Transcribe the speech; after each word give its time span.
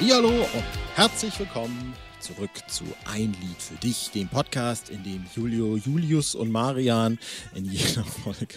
Hallo 0.00 0.28
und 0.28 0.64
herzlich 0.94 1.36
willkommen 1.40 1.92
zurück 2.20 2.50
zu 2.68 2.84
Ein 3.04 3.36
Lied 3.40 3.60
für 3.60 3.74
dich, 3.74 4.10
dem 4.12 4.28
Podcast, 4.28 4.90
in 4.90 5.02
dem 5.02 5.26
Julio, 5.34 5.76
Julius 5.76 6.36
und 6.36 6.52
Marian 6.52 7.18
in 7.52 7.64
jeder 7.64 8.04
Folge 8.24 8.54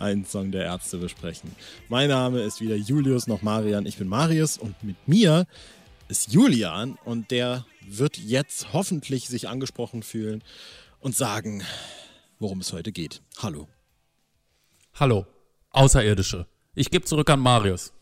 einen 0.00 0.24
Song 0.24 0.50
der 0.50 0.64
Ärzte 0.64 0.98
besprechen. 0.98 1.54
Mein 1.88 2.08
Name 2.08 2.42
ist 2.42 2.60
wieder 2.60 2.74
Julius, 2.74 3.28
noch 3.28 3.40
Marian. 3.40 3.86
Ich 3.86 3.98
bin 3.98 4.08
Marius 4.08 4.58
und 4.58 4.82
mit 4.82 4.96
mir 5.06 5.46
ist 6.08 6.32
Julian 6.32 6.98
und 7.04 7.30
der 7.30 7.64
wird 7.86 8.18
jetzt 8.18 8.72
hoffentlich 8.72 9.28
sich 9.28 9.48
angesprochen 9.48 10.02
fühlen 10.02 10.42
und 10.98 11.14
sagen, 11.14 11.62
worum 12.40 12.60
es 12.60 12.72
heute 12.72 12.90
geht. 12.90 13.22
Hallo. 13.38 13.68
Hallo, 14.94 15.24
Außerirdische. 15.70 16.48
Ich 16.74 16.90
gebe 16.90 17.04
zurück 17.04 17.30
an 17.30 17.38
Marius. 17.38 17.92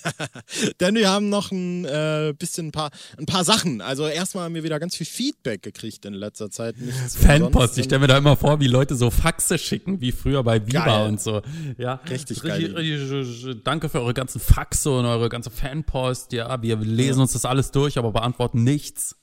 Denn 0.80 0.94
wir 0.94 1.10
haben 1.10 1.28
noch 1.28 1.50
ein 1.50 1.84
äh, 1.84 2.34
bisschen 2.38 2.68
ein 2.68 2.72
paar, 2.72 2.90
ein 3.18 3.26
paar 3.26 3.44
Sachen. 3.44 3.80
Also 3.80 4.06
erstmal 4.06 4.44
haben 4.44 4.54
wir 4.54 4.64
wieder 4.64 4.78
ganz 4.80 4.96
viel 4.96 5.06
Feedback 5.06 5.62
gekriegt 5.62 6.04
in 6.04 6.14
letzter 6.14 6.50
Zeit. 6.50 6.76
Fanpost, 7.08 7.78
ich 7.78 7.84
stelle 7.84 8.00
mir 8.00 8.06
da 8.06 8.18
immer 8.18 8.36
vor, 8.36 8.60
wie 8.60 8.66
Leute 8.66 8.94
so 8.94 9.10
Faxe 9.10 9.58
schicken, 9.58 10.00
wie 10.00 10.12
früher 10.12 10.42
bei 10.42 10.66
Viva 10.66 10.84
geil. 10.84 11.08
und 11.08 11.20
so. 11.20 11.42
Ja, 11.78 12.00
richtig, 12.08 12.42
richtig, 12.44 12.76
richtig 12.76 13.62
Danke 13.64 13.88
für 13.88 14.00
eure 14.00 14.14
ganzen 14.14 14.40
Faxe 14.40 14.90
und 14.90 15.04
eure 15.04 15.28
ganze 15.28 15.50
Fanpost. 15.50 16.32
Ja, 16.32 16.62
wir 16.62 16.76
lesen 16.76 17.20
uns 17.20 17.32
das 17.32 17.44
alles 17.44 17.70
durch, 17.70 17.98
aber 17.98 18.12
beantworten 18.12 18.64
nichts. 18.64 19.16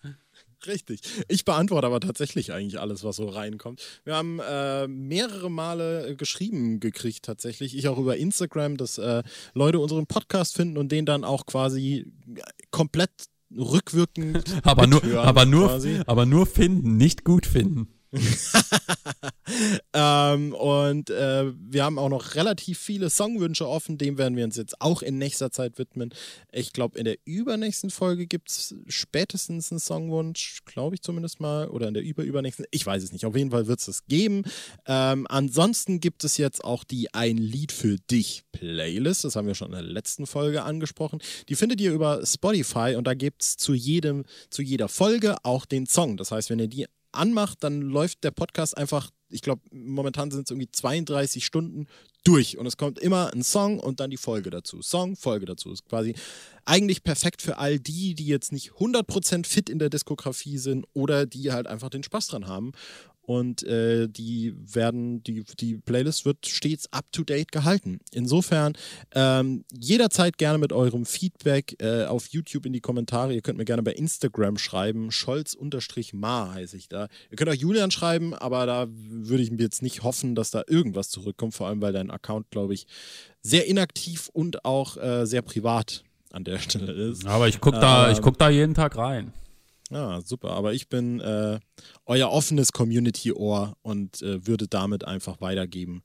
Richtig. 0.67 1.01
Ich 1.27 1.45
beantworte 1.45 1.87
aber 1.87 1.99
tatsächlich 1.99 2.51
eigentlich 2.51 2.79
alles, 2.79 3.03
was 3.03 3.15
so 3.15 3.29
reinkommt. 3.29 3.81
Wir 4.03 4.15
haben 4.15 4.39
äh, 4.39 4.87
mehrere 4.87 5.49
Male 5.49 6.15
geschrieben 6.15 6.79
gekriegt, 6.79 7.23
tatsächlich. 7.23 7.77
Ich 7.77 7.87
auch 7.87 7.97
über 7.97 8.17
Instagram, 8.17 8.77
dass 8.77 8.97
äh, 8.97 9.23
Leute 9.53 9.79
unseren 9.79 10.05
Podcast 10.05 10.55
finden 10.55 10.77
und 10.77 10.91
den 10.91 11.05
dann 11.05 11.23
auch 11.23 11.45
quasi 11.45 12.11
komplett 12.71 13.11
rückwirkend. 13.55 14.43
aber 14.63 14.87
nur, 14.87 15.03
aber 15.19 15.45
nur, 15.45 15.81
aber 16.05 16.25
nur 16.25 16.45
finden, 16.45 16.97
nicht 16.97 17.23
gut 17.23 17.45
finden. 17.45 17.87
ähm, 19.93 20.53
und 20.53 21.09
äh, 21.09 21.51
wir 21.55 21.83
haben 21.83 21.99
auch 21.99 22.09
noch 22.09 22.35
relativ 22.35 22.79
viele 22.79 23.09
Songwünsche 23.09 23.67
offen, 23.67 23.97
dem 23.97 24.17
werden 24.17 24.37
wir 24.37 24.45
uns 24.45 24.55
jetzt 24.55 24.79
auch 24.81 25.01
in 25.01 25.17
nächster 25.17 25.51
Zeit 25.51 25.77
widmen. 25.77 26.13
Ich 26.51 26.73
glaube, 26.73 26.97
in 26.97 27.05
der 27.05 27.17
übernächsten 27.25 27.89
Folge 27.89 28.27
gibt 28.27 28.49
es 28.49 28.75
spätestens 28.87 29.71
einen 29.71 29.79
Songwunsch, 29.79 30.59
glaube 30.65 30.95
ich 30.95 31.01
zumindest 31.01 31.39
mal, 31.39 31.67
oder 31.67 31.87
in 31.87 31.93
der 31.93 32.03
überübernächsten, 32.03 32.65
ich 32.71 32.85
weiß 32.85 33.03
es 33.03 33.11
nicht, 33.11 33.25
auf 33.25 33.35
jeden 33.35 33.51
Fall 33.51 33.67
wird 33.67 33.79
es 33.79 33.87
es 33.87 34.05
geben. 34.05 34.43
Ähm, 34.85 35.25
ansonsten 35.29 35.99
gibt 35.99 36.23
es 36.23 36.37
jetzt 36.37 36.63
auch 36.63 36.83
die 36.83 37.13
Ein 37.13 37.37
Lied 37.37 37.71
für 37.71 37.97
dich 37.97 38.43
Playlist, 38.51 39.23
das 39.23 39.35
haben 39.35 39.47
wir 39.47 39.55
schon 39.55 39.67
in 39.67 39.73
der 39.73 39.81
letzten 39.81 40.25
Folge 40.25 40.63
angesprochen. 40.63 41.19
Die 41.49 41.55
findet 41.55 41.81
ihr 41.81 41.91
über 41.91 42.25
Spotify 42.25 42.95
und 42.97 43.05
da 43.05 43.13
gibt 43.13 43.43
es 43.43 43.57
zu 43.57 43.73
jedem, 43.73 44.23
zu 44.49 44.61
jeder 44.61 44.87
Folge 44.87 45.37
auch 45.43 45.65
den 45.65 45.85
Song. 45.85 46.17
Das 46.17 46.31
heißt, 46.31 46.49
wenn 46.49 46.59
ihr 46.59 46.67
die 46.67 46.85
anmacht, 47.11 47.63
dann 47.63 47.81
läuft 47.81 48.23
der 48.23 48.31
Podcast 48.31 48.77
einfach, 48.77 49.11
ich 49.29 49.41
glaube, 49.41 49.61
momentan 49.71 50.31
sind 50.31 50.43
es 50.43 50.51
irgendwie 50.51 50.71
32 50.71 51.45
Stunden 51.45 51.87
durch 52.23 52.57
und 52.57 52.65
es 52.65 52.77
kommt 52.77 52.99
immer 52.99 53.33
ein 53.33 53.43
Song 53.43 53.79
und 53.79 53.99
dann 53.99 54.09
die 54.09 54.17
Folge 54.17 54.49
dazu. 54.49 54.81
Song, 54.81 55.15
Folge 55.15 55.45
dazu. 55.45 55.71
Ist 55.71 55.85
quasi 55.85 56.15
eigentlich 56.65 57.03
perfekt 57.03 57.41
für 57.41 57.57
all 57.57 57.79
die, 57.79 58.13
die 58.13 58.27
jetzt 58.27 58.51
nicht 58.51 58.71
100% 58.71 59.45
fit 59.45 59.69
in 59.69 59.79
der 59.79 59.89
Diskografie 59.89 60.57
sind 60.57 60.85
oder 60.93 61.25
die 61.25 61.51
halt 61.51 61.67
einfach 61.67 61.89
den 61.89 62.03
Spaß 62.03 62.27
dran 62.27 62.47
haben 62.47 62.73
und 63.29 63.61
äh, 63.61 64.07
die 64.09 64.55
werden, 64.57 65.21
die, 65.21 65.43
die 65.59 65.77
Playlist 65.77 66.25
wird 66.25 66.47
stets 66.47 66.91
up 66.91 67.05
to 67.11 67.23
date 67.23 67.51
gehalten. 67.51 67.99
Insofern 68.11 68.73
ähm, 69.13 69.65
jederzeit 69.71 70.39
gerne 70.39 70.57
mit 70.57 70.73
eurem 70.73 71.05
Feedback 71.05 71.75
äh, 71.79 72.05
auf 72.05 72.29
YouTube 72.29 72.65
in 72.65 72.73
die 72.73 72.81
Kommentare. 72.81 73.35
Ihr 73.35 73.41
könnt 73.41 73.59
mir 73.59 73.65
gerne 73.65 73.83
bei 73.83 73.93
Instagram 73.93 74.57
schreiben. 74.57 75.11
Scholz-Ma 75.11 76.53
heiße 76.55 76.75
ich 76.75 76.89
da. 76.89 77.07
Ihr 77.29 77.37
könnt 77.37 77.51
auch 77.51 77.53
Julian 77.53 77.91
schreiben, 77.91 78.33
aber 78.33 78.65
da 78.65 78.87
würde 78.89 79.43
ich 79.43 79.51
mir 79.51 79.61
jetzt 79.61 79.83
nicht 79.83 80.01
hoffen, 80.01 80.33
dass 80.33 80.49
da 80.49 80.63
irgendwas 80.65 81.09
zurückkommt, 81.09 81.53
vor 81.53 81.67
allem 81.67 81.83
weil 81.83 81.93
dein 81.93 82.09
Account, 82.09 82.49
glaube 82.49 82.73
ich, 82.73 82.87
sehr 83.43 83.67
inaktiv 83.67 84.31
und 84.33 84.65
auch 84.65 84.97
äh, 84.97 85.27
sehr 85.27 85.43
privat 85.43 86.03
an 86.31 86.45
der 86.45 86.57
Stelle 86.57 86.93
ist. 86.93 87.27
Aber 87.27 87.47
ich 87.47 87.61
gucke 87.61 87.79
da, 87.79 88.09
ähm, 88.09 88.17
guck 88.23 88.39
da 88.39 88.49
jeden 88.49 88.73
Tag 88.73 88.97
rein. 88.97 89.33
Ja, 89.89 90.21
super. 90.21 90.51
Aber 90.51 90.73
ich 90.73 90.87
bin 90.89 91.19
äh, 91.19 91.59
euer 92.05 92.29
offenes 92.29 92.71
Community-Ohr 92.71 93.75
und 93.81 94.21
äh, 94.21 94.45
würde 94.45 94.67
damit 94.67 95.05
einfach 95.05 95.41
weitergeben. 95.41 96.03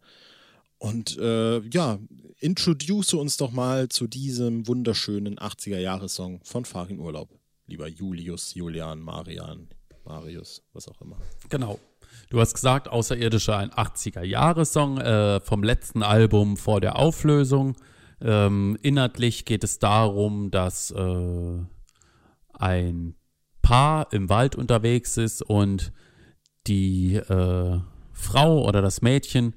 Und 0.79 1.19
äh, 1.19 1.61
ja, 1.69 1.99
introduce 2.41 3.15
uns 3.15 3.37
doch 3.37 3.53
mal 3.53 3.89
zu 3.89 4.07
diesem 4.07 4.67
wunderschönen 4.67 5.39
80er-Jahres-Song 5.39 6.41
von 6.45 6.65
Farin 6.65 6.99
Urlaub. 6.99 7.31
Lieber 7.67 7.89
Julius, 7.89 8.55
Julian, 8.55 9.01
Marian, 9.01 9.69
Marius, 10.05 10.63
was 10.73 10.89
auch 10.89 11.01
immer. 11.01 11.17
Genau. 11.49 11.79
Du 12.31 12.41
hast 12.41 12.55
gesagt, 12.55 12.89
Außerirdische 12.89 13.57
ein 13.57 13.71
80er-Jahres-Song 13.71 14.99
äh, 14.99 15.41
vom 15.41 15.63
letzten 15.63 16.03
Album 16.03 16.57
vor 16.57 16.81
der 16.81 16.97
Auflösung. 16.97 17.77
Ähm, 18.21 18.79
inhaltlich 18.83 19.45
geht 19.45 19.65
es 19.65 19.79
darum, 19.79 20.51
dass 20.51 20.91
äh, 20.91 21.59
ein 22.53 23.15
Paar 23.65 24.13
im 24.13 24.29
Wald 24.29 24.57
unterwegs 24.57 25.17
ist 25.17 25.41
und 25.41 25.91
die 26.67 27.15
äh, 27.15 27.81
Frau 28.13 28.63
oder 28.63 28.83
das 28.83 29.01
Mädchen 29.01 29.57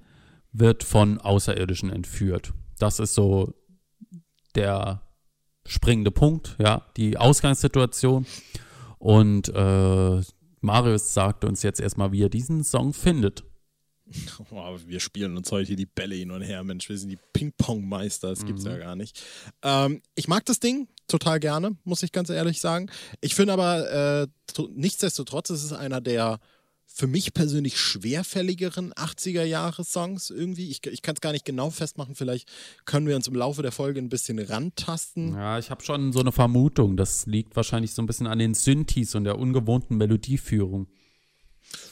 wird 0.53 0.85
von 0.85 1.19
Außerirdischen 1.19 1.91
entführt. 1.91 2.53
Das 2.79 2.99
ist 2.99 3.13
so 3.13 3.53
der 4.55 5.01
springende 5.65 6.11
Punkt, 6.11 6.55
ja, 6.57 6.87
die 6.95 7.17
Ausgangssituation. 7.17 8.25
Und 8.97 9.49
äh, 9.49 10.21
Marius 10.61 11.13
sagt 11.13 11.43
uns 11.43 11.61
jetzt 11.63 11.81
erstmal, 11.81 12.13
wie 12.13 12.23
er 12.23 12.29
diesen 12.29 12.63
Song 12.63 12.93
findet. 12.93 13.43
Oh, 14.51 14.77
wir 14.85 15.01
spielen 15.01 15.35
uns 15.35 15.51
heute 15.51 15.75
die 15.75 15.85
Bälle 15.85 16.15
hin 16.15 16.31
und 16.31 16.41
her, 16.41 16.63
Mensch, 16.63 16.87
wir 16.87 16.97
sind 16.97 17.09
die 17.09 17.19
Ping-Pong-Meister, 17.33 18.29
das 18.29 18.45
gibt's 18.45 18.63
mhm. 18.63 18.71
ja 18.71 18.77
gar 18.77 18.95
nicht. 18.95 19.21
Ähm, 19.63 20.01
ich 20.15 20.29
mag 20.29 20.45
das 20.45 20.61
Ding 20.61 20.87
total 21.07 21.39
gerne, 21.39 21.75
muss 21.83 22.03
ich 22.03 22.11
ganz 22.11 22.29
ehrlich 22.29 22.59
sagen. 22.59 22.89
Ich 23.21 23.35
finde 23.35 23.53
aber, 23.53 23.89
äh, 24.23 24.27
nichtsdestotrotz 24.73 25.49
ist 25.49 25.63
es 25.63 25.73
einer 25.73 26.01
der 26.01 26.39
für 26.97 27.05
mich 27.05 27.33
persönlich 27.33 27.79
schwerfälligeren 27.79 28.91
80er-Jahre-Songs 28.93 30.31
irgendwie. 30.31 30.69
Ich, 30.71 30.83
ich 30.87 31.01
kann 31.03 31.13
es 31.15 31.21
gar 31.21 31.31
nicht 31.31 31.45
genau 31.45 31.69
festmachen. 31.69 32.15
Vielleicht 32.15 32.49
können 32.85 33.05
wir 33.05 33.15
uns 33.15 33.27
im 33.27 33.35
Laufe 33.35 33.61
der 33.61 33.71
Folge 33.71 33.99
ein 33.99 34.09
bisschen 34.09 34.39
rantasten. 34.39 35.35
Ja, 35.35 35.59
ich 35.59 35.69
habe 35.69 35.83
schon 35.83 36.11
so 36.11 36.21
eine 36.21 36.31
Vermutung. 36.31 36.97
Das 36.97 37.27
liegt 37.27 37.55
wahrscheinlich 37.55 37.93
so 37.93 38.01
ein 38.01 38.07
bisschen 38.07 38.25
an 38.25 38.39
den 38.39 38.55
Synthes 38.55 39.13
und 39.13 39.25
der 39.25 39.37
ungewohnten 39.37 39.97
Melodieführung. 39.97 40.87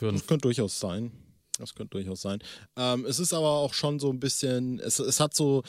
Das 0.01 0.25
könnte 0.25 0.43
durchaus 0.43 0.79
sein. 0.79 1.11
Das 1.59 1.75
könnte 1.75 1.97
durchaus 1.97 2.21
sein. 2.21 2.39
Ähm, 2.75 3.05
es 3.05 3.19
ist 3.19 3.33
aber 3.33 3.49
auch 3.49 3.73
schon 3.73 3.99
so 3.99 4.09
ein 4.09 4.19
bisschen, 4.19 4.79
es, 4.79 4.99
es 4.99 5.19
hat 5.19 5.35
so 5.35 5.61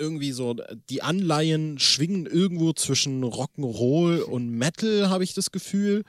irgendwie 0.00 0.32
so, 0.32 0.56
die 0.88 1.02
Anleihen 1.02 1.78
schwingen 1.78 2.26
irgendwo 2.26 2.72
zwischen 2.72 3.22
Rock'n'Roll 3.22 4.22
und 4.22 4.50
Metal, 4.50 5.10
habe 5.10 5.22
ich 5.22 5.34
das 5.34 5.52
Gefühl. 5.52 6.02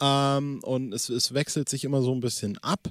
Ähm, 0.00 0.60
und 0.64 0.92
es, 0.92 1.08
es 1.08 1.34
wechselt 1.34 1.68
sich 1.68 1.84
immer 1.84 2.02
so 2.02 2.12
ein 2.12 2.20
bisschen 2.20 2.58
ab. 2.58 2.88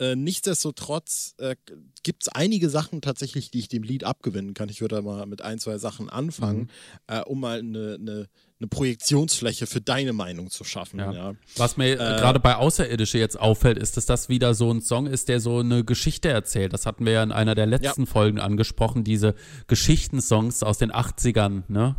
Äh, 0.00 0.16
nichtsdestotrotz 0.16 1.34
äh, 1.36 1.56
gibt 2.02 2.22
es 2.22 2.28
einige 2.30 2.70
Sachen 2.70 3.02
tatsächlich, 3.02 3.50
die 3.50 3.58
ich 3.58 3.68
dem 3.68 3.82
Lied 3.82 4.04
abgewinnen 4.04 4.54
kann. 4.54 4.70
Ich 4.70 4.80
würde 4.80 5.02
mal 5.02 5.26
mit 5.26 5.42
ein, 5.42 5.58
zwei 5.58 5.76
Sachen 5.76 6.08
anfangen, 6.08 6.60
mhm. 6.60 6.68
äh, 7.06 7.20
um 7.20 7.40
mal 7.40 7.58
eine, 7.58 7.98
eine, 8.00 8.28
eine, 8.58 8.68
Projektionsfläche 8.68 9.66
für 9.66 9.82
deine 9.82 10.14
Meinung 10.14 10.48
zu 10.48 10.64
schaffen. 10.64 11.00
Ja. 11.00 11.12
ja. 11.12 11.34
Was 11.56 11.76
mir 11.76 11.92
äh, 11.92 11.96
gerade 11.96 12.40
bei 12.40 12.56
Außerirdische 12.56 13.18
jetzt 13.18 13.38
auffällt, 13.38 13.76
ist, 13.76 13.98
dass 13.98 14.06
das 14.06 14.30
wieder 14.30 14.54
so 14.54 14.72
ein 14.72 14.80
Song 14.80 15.06
ist, 15.06 15.28
der 15.28 15.38
so 15.38 15.58
eine 15.58 15.84
Geschichte 15.84 16.30
erzählt. 16.30 16.72
Das 16.72 16.86
hatten 16.86 17.04
wir 17.04 17.12
ja 17.12 17.22
in 17.22 17.30
einer 17.32 17.54
der 17.54 17.66
letzten 17.66 18.04
ja. 18.04 18.10
Folgen 18.10 18.40
angesprochen, 18.40 19.04
diese 19.04 19.34
Geschichtensongs 19.66 20.62
aus 20.62 20.78
den 20.78 20.92
80ern, 20.92 21.64
ne? 21.68 21.96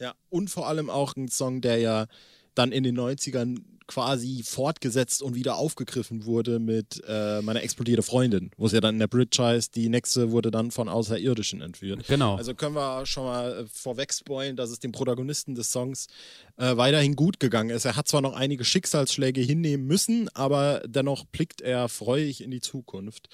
Ja, 0.00 0.14
und 0.28 0.48
vor 0.48 0.68
allem 0.68 0.90
auch 0.90 1.16
ein 1.16 1.26
Song, 1.26 1.60
der 1.60 1.78
ja 1.78 2.06
dann 2.54 2.70
in 2.70 2.84
den 2.84 2.96
90ern 2.96 3.58
quasi 3.86 4.42
fortgesetzt 4.44 5.22
und 5.22 5.34
wieder 5.34 5.56
aufgegriffen 5.56 6.24
wurde 6.24 6.58
mit 6.58 7.02
äh, 7.06 7.40
meiner 7.42 7.62
explodierte 7.62 8.02
Freundin, 8.02 8.50
wo 8.56 8.66
es 8.66 8.72
ja 8.72 8.80
dann 8.80 8.96
in 8.96 8.98
der 8.98 9.06
Bridge 9.06 9.42
heißt, 9.42 9.74
die 9.74 9.88
nächste 9.88 10.30
wurde 10.30 10.50
dann 10.50 10.70
von 10.70 10.88
Außerirdischen 10.88 11.60
entführt. 11.60 12.06
Genau. 12.06 12.36
Also 12.36 12.54
können 12.54 12.74
wir 12.74 13.06
schon 13.06 13.24
mal 13.24 13.60
äh, 13.60 13.66
vorweg 13.66 14.12
spoilen, 14.12 14.56
dass 14.56 14.70
es 14.70 14.80
dem 14.80 14.92
Protagonisten 14.92 15.54
des 15.54 15.70
Songs 15.70 16.08
äh, 16.56 16.76
weiterhin 16.76 17.16
gut 17.16 17.40
gegangen 17.40 17.70
ist. 17.70 17.84
Er 17.84 17.96
hat 17.96 18.08
zwar 18.08 18.20
noch 18.20 18.34
einige 18.34 18.64
Schicksalsschläge 18.64 19.40
hinnehmen 19.40 19.86
müssen, 19.86 20.28
aber 20.34 20.82
dennoch 20.86 21.24
blickt 21.24 21.60
er 21.60 21.88
freudig 21.88 22.42
in 22.42 22.50
die 22.50 22.60
Zukunft. 22.60 23.28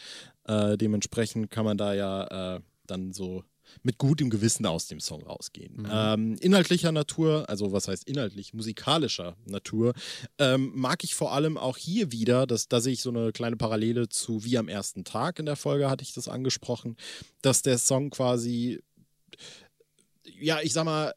Äh, 0.44 0.76
dementsprechend 0.76 1.50
kann 1.50 1.64
man 1.64 1.78
da 1.78 1.94
ja 1.94 2.56
äh, 2.56 2.60
dann 2.86 3.12
so 3.12 3.44
mit 3.82 3.98
gutem 3.98 4.30
Gewissen 4.30 4.66
aus 4.66 4.86
dem 4.86 5.00
Song 5.00 5.22
rausgehen. 5.22 5.74
Mhm. 5.76 5.88
Ähm, 5.90 6.36
inhaltlicher 6.40 6.92
Natur, 6.92 7.48
also 7.48 7.72
was 7.72 7.88
heißt 7.88 8.04
inhaltlich, 8.04 8.54
musikalischer 8.54 9.36
Natur, 9.46 9.94
ähm, 10.38 10.72
mag 10.74 11.04
ich 11.04 11.14
vor 11.14 11.32
allem 11.32 11.56
auch 11.56 11.76
hier 11.76 12.12
wieder, 12.12 12.46
dass, 12.46 12.68
da 12.68 12.80
sehe 12.80 12.92
ich 12.92 13.02
so 13.02 13.10
eine 13.10 13.32
kleine 13.32 13.56
Parallele 13.56 14.08
zu 14.08 14.44
Wie 14.44 14.58
am 14.58 14.68
ersten 14.68 15.04
Tag 15.04 15.38
in 15.38 15.46
der 15.46 15.56
Folge 15.56 15.90
hatte 15.90 16.04
ich 16.04 16.12
das 16.12 16.28
angesprochen, 16.28 16.96
dass 17.40 17.62
der 17.62 17.78
Song 17.78 18.10
quasi, 18.10 18.80
ja, 20.24 20.60
ich 20.60 20.72
sag 20.72 20.84
mal, 20.84 21.14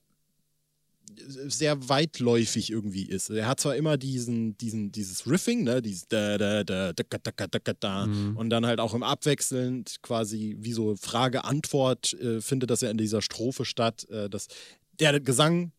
sehr 1.27 1.89
weitläufig 1.89 2.71
irgendwie 2.71 3.05
ist. 3.05 3.29
Er 3.29 3.47
hat 3.47 3.59
zwar 3.59 3.75
immer 3.75 3.97
diesen, 3.97 4.57
diesen, 4.57 4.91
dieses 4.91 5.29
Riffing, 5.29 5.63
ne, 5.63 5.81
dieses 5.81 6.07
da, 6.07 6.37
da, 6.37 6.63
da, 6.63 6.93
da, 6.93 7.03
da, 7.03 7.47
da, 7.47 7.59
da, 7.59 7.73
da, 7.79 8.05
mhm. 8.07 8.37
und 8.37 8.49
dann 8.49 8.65
halt 8.65 8.79
auch 8.79 8.93
im 8.93 9.03
Abwechselnd 9.03 9.97
quasi 10.01 10.55
wie 10.59 10.73
so 10.73 10.95
Frage-Antwort 10.95 12.13
äh, 12.13 12.41
findet 12.41 12.69
das 12.69 12.81
ja 12.81 12.89
in 12.89 12.97
dieser 12.97 13.21
Strophe 13.21 13.65
statt. 13.65 14.07
Äh, 14.09 14.29
das, 14.29 14.47
der 14.99 15.19
Gesang 15.19 15.71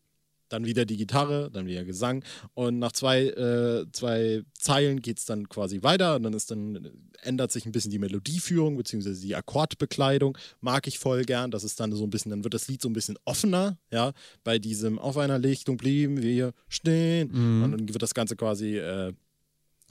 dann 0.49 0.65
wieder 0.65 0.85
die 0.85 0.97
Gitarre, 0.97 1.49
dann 1.51 1.67
wieder 1.67 1.83
Gesang. 1.83 2.23
Und 2.53 2.79
nach 2.79 2.91
zwei, 2.91 3.25
äh, 3.25 3.85
zwei 3.91 4.43
Zeilen 4.57 5.01
geht 5.01 5.19
es 5.19 5.25
dann 5.25 5.49
quasi 5.49 5.83
weiter 5.83 6.15
und 6.15 6.23
dann 6.23 6.33
ist 6.33 6.51
dann 6.51 6.89
ändert 7.21 7.51
sich 7.51 7.65
ein 7.65 7.71
bisschen 7.71 7.91
die 7.91 7.99
Melodieführung 7.99 8.77
beziehungsweise 8.77 9.21
die 9.21 9.35
Akkordbekleidung, 9.35 10.37
mag 10.61 10.87
ich 10.87 10.99
voll 10.99 11.23
gern, 11.23 11.51
das 11.51 11.63
ist 11.63 11.79
dann 11.79 11.91
so 11.91 12.03
ein 12.03 12.09
bisschen, 12.09 12.29
dann 12.29 12.43
wird 12.43 12.53
das 12.53 12.67
Lied 12.67 12.81
so 12.81 12.89
ein 12.89 12.93
bisschen 12.93 13.17
offener, 13.25 13.77
ja, 13.91 14.13
bei 14.43 14.59
diesem 14.59 14.99
auf 14.99 15.17
einer 15.17 15.39
Lichtung 15.39 15.77
blieben 15.77 16.21
wir 16.21 16.53
stehen. 16.69 17.29
Mhm. 17.31 17.63
und 17.63 17.71
dann 17.71 17.89
wird 17.89 18.01
das 18.01 18.13
Ganze 18.13 18.35
quasi, 18.35 18.77
äh, 18.77 19.13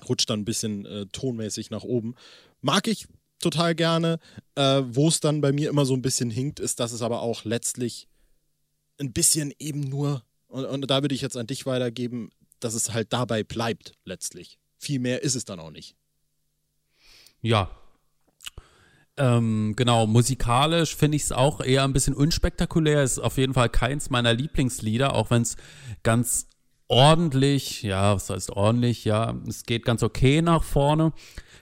rutscht 0.09 0.31
dann 0.31 0.41
ein 0.41 0.45
bisschen 0.45 0.87
äh, 0.87 1.07
tonmäßig 1.07 1.71
nach 1.71 1.83
oben, 1.83 2.15
mag 2.61 2.87
ich 2.87 3.07
total 3.41 3.75
gerne, 3.75 4.19
äh, 4.55 4.83
wo 4.87 5.09
es 5.09 5.21
dann 5.21 5.41
bei 5.41 5.53
mir 5.53 5.69
immer 5.69 5.85
so 5.85 5.95
ein 5.95 6.03
bisschen 6.03 6.31
hinkt, 6.31 6.61
ist, 6.61 6.81
dass 6.81 6.93
es 6.93 7.03
aber 7.03 7.23
auch 7.23 7.45
letztlich 7.45 8.09
ein 8.99 9.13
bisschen 9.13 9.53
eben 9.59 9.81
nur 9.81 10.23
und, 10.49 10.65
und 10.65 10.91
da 10.91 11.03
würde 11.03 11.15
ich 11.15 11.21
jetzt 11.21 11.37
an 11.37 11.47
dich 11.47 11.67
weitergeben, 11.67 12.31
dass 12.61 12.75
es 12.75 12.93
halt 12.93 13.13
dabei 13.13 13.43
bleibt, 13.43 13.93
letztlich. 14.05 14.59
Viel 14.79 14.99
mehr 14.99 15.23
ist 15.23 15.35
es 15.35 15.45
dann 15.45 15.61
auch 15.61 15.71
nicht. 15.71 15.97
Ja. 17.41 17.71
Ähm, 19.19 19.75
genau, 19.77 20.07
musikalisch 20.07 20.95
finde 20.95 21.17
ich 21.17 21.25
es 21.25 21.33
auch 21.33 21.61
eher 21.61 21.85
ein 21.85 21.93
bisschen 21.93 22.15
unspektakulär. 22.15 23.03
Ist 23.03 23.19
auf 23.19 23.39
jeden 23.39 23.55
Fall 23.55 23.71
keins 23.71 24.11
meiner 24.11 24.35
Lieblingslieder, 24.35 25.15
auch 25.15 25.31
wenn 25.31 25.43
es 25.43 25.57
ganz 26.03 26.49
ordentlich, 26.89 27.83
ja, 27.83 28.15
was 28.15 28.31
heißt 28.31 28.51
ordentlich, 28.51 29.05
ja, 29.05 29.35
es 29.49 29.65
geht 29.65 29.85
ganz 29.85 30.03
okay 30.03 30.43
nach 30.43 30.63
vorne. 30.63 31.13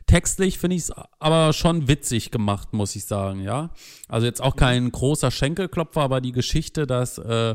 Textlich 0.07 0.59
finde 0.59 0.77
ich 0.77 0.83
es 0.83 0.93
aber 1.19 1.55
schon 1.55 1.89
witzig 1.89 2.31
gemacht, 2.31 2.75
muss 2.75 2.95
ich 2.95 3.07
sagen, 3.07 3.41
ja. 3.41 3.71
Also 4.07 4.27
jetzt 4.27 4.43
auch 4.43 4.55
kein 4.55 4.93
großer 4.93 5.31
Schenkelklopfer, 5.31 6.03
aber 6.03 6.21
die 6.21 6.33
Geschichte, 6.33 6.87
dass 6.87 7.17
äh, 7.17 7.55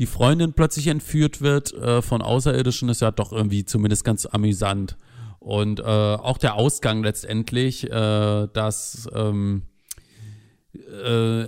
die 0.00 0.06
Freundin 0.06 0.52
plötzlich 0.52 0.88
entführt 0.88 1.40
wird 1.40 1.72
äh, 1.74 2.02
von 2.02 2.22
Außerirdischen, 2.22 2.88
ist 2.88 3.02
ja 3.02 3.12
doch 3.12 3.32
irgendwie 3.32 3.64
zumindest 3.64 4.04
ganz 4.04 4.26
amüsant. 4.26 4.96
Und 5.38 5.78
äh, 5.78 5.84
auch 5.84 6.38
der 6.38 6.56
Ausgang 6.56 7.04
letztendlich, 7.04 7.88
äh, 7.88 8.48
dass 8.52 9.08
ähm, 9.14 9.62
äh, 11.04 11.46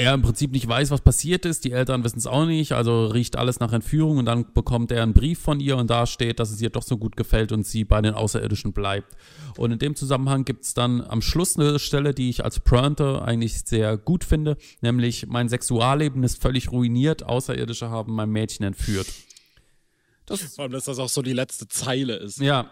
er 0.00 0.14
im 0.14 0.22
Prinzip 0.22 0.52
nicht 0.52 0.66
weiß, 0.66 0.90
was 0.90 1.00
passiert 1.00 1.44
ist. 1.44 1.64
Die 1.64 1.72
Eltern 1.72 2.02
wissen 2.04 2.18
es 2.18 2.26
auch 2.26 2.46
nicht, 2.46 2.72
also 2.72 3.06
riecht 3.06 3.36
alles 3.36 3.60
nach 3.60 3.72
Entführung 3.72 4.18
und 4.18 4.24
dann 4.24 4.52
bekommt 4.52 4.90
er 4.90 5.02
einen 5.02 5.14
Brief 5.14 5.38
von 5.38 5.60
ihr 5.60 5.76
und 5.76 5.90
da 5.90 6.06
steht, 6.06 6.40
dass 6.40 6.50
es 6.50 6.60
ihr 6.60 6.70
doch 6.70 6.82
so 6.82 6.96
gut 6.96 7.16
gefällt 7.16 7.52
und 7.52 7.66
sie 7.66 7.84
bei 7.84 8.00
den 8.00 8.14
Außerirdischen 8.14 8.72
bleibt. 8.72 9.16
Und 9.56 9.72
in 9.72 9.78
dem 9.78 9.94
Zusammenhang 9.94 10.44
gibt 10.44 10.64
es 10.64 10.74
dann 10.74 11.02
am 11.02 11.22
Schluss 11.22 11.58
eine 11.58 11.78
Stelle, 11.78 12.14
die 12.14 12.30
ich 12.30 12.44
als 12.44 12.60
Pointe 12.60 13.22
eigentlich 13.22 13.62
sehr 13.62 13.96
gut 13.96 14.24
finde, 14.24 14.56
nämlich 14.80 15.26
mein 15.26 15.48
Sexualleben 15.48 16.22
ist 16.22 16.40
völlig 16.40 16.72
ruiniert, 16.72 17.22
Außerirdische 17.22 17.90
haben 17.90 18.14
mein 18.14 18.30
Mädchen 18.30 18.64
entführt. 18.64 19.06
Das, 20.26 20.42
Vor 20.42 20.64
allem, 20.64 20.72
dass 20.72 20.84
das 20.84 20.98
auch 20.98 21.08
so 21.08 21.22
die 21.22 21.32
letzte 21.32 21.66
Zeile 21.66 22.14
ist. 22.16 22.38
Ja, 22.38 22.70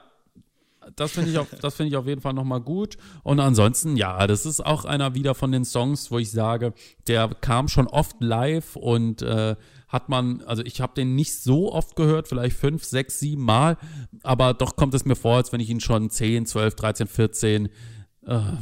das 0.96 1.12
finde 1.12 1.31
ich, 1.31 1.38
auf, 1.38 1.49
das 1.61 1.79
ich 1.81 1.96
auf 1.96 2.06
jeden 2.06 2.20
Fall 2.20 2.35
nochmal 2.35 2.61
gut. 2.61 2.96
Und 3.23 3.40
ansonsten, 3.40 3.96
ja, 3.96 4.26
das 4.26 4.46
ist 4.46 4.64
auch 4.64 4.85
einer 4.85 5.14
wieder 5.14 5.35
von 5.35 5.52
den 5.52 5.64
Songs, 5.64 6.11
wo 6.11 6.19
ich 6.19 6.31
sage, 6.31 6.73
der 7.06 7.29
kam 7.40 7.69
schon 7.69 7.87
oft 7.87 8.17
live 8.20 8.76
und 8.76 9.23
äh, 9.23 9.56
hat 9.88 10.08
man, 10.08 10.43
also 10.43 10.62
ich 10.62 10.81
habe 10.81 10.94
den 10.94 11.14
nicht 11.14 11.35
so 11.35 11.73
oft 11.73 11.96
gehört, 11.96 12.29
vielleicht 12.29 12.56
fünf, 12.56 12.85
sechs, 12.85 13.19
sieben 13.20 13.43
Mal, 13.43 13.79
aber 14.23 14.55
doch 14.55 14.76
kommt 14.76 14.94
es 14.94 15.05
mir 15.05 15.17
vor, 15.17 15.37
als 15.37 15.52
wenn 15.52 15.61
ich 15.61 15.70
ihn 15.70 15.81
schon 15.81 16.11
10, 16.11 16.46
12, 16.46 16.75
13, 16.75 17.06
14, 17.06 17.67
äh, 17.67 17.70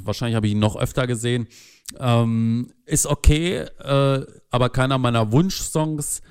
wahrscheinlich 0.04 0.36
habe 0.36 0.46
ich 0.46 0.52
ihn 0.52 0.60
noch 0.60 0.76
öfter 0.76 1.06
gesehen. 1.06 1.48
Ähm, 1.98 2.72
ist 2.84 3.06
okay, 3.06 3.58
äh, 3.58 4.26
aber 4.50 4.70
keiner 4.70 4.98
meiner 4.98 5.32
Wunschsongs 5.32 6.22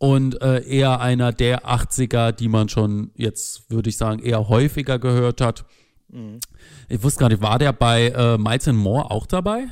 und 0.00 0.40
äh, 0.40 0.64
eher 0.64 1.00
einer 1.00 1.30
der 1.30 1.68
80er, 1.68 2.32
die 2.32 2.48
man 2.48 2.70
schon 2.70 3.10
jetzt, 3.16 3.70
würde 3.70 3.90
ich 3.90 3.98
sagen, 3.98 4.22
eher 4.22 4.48
häufiger 4.48 4.98
gehört 4.98 5.42
hat. 5.42 5.66
Mhm. 6.08 6.40
Ich 6.88 7.02
wusste 7.02 7.20
gar 7.20 7.28
nicht, 7.28 7.42
war 7.42 7.58
der 7.58 7.74
bei 7.74 8.08
äh, 8.08 8.38
Miles 8.38 8.66
Moore 8.68 9.10
auch 9.10 9.26
dabei? 9.26 9.68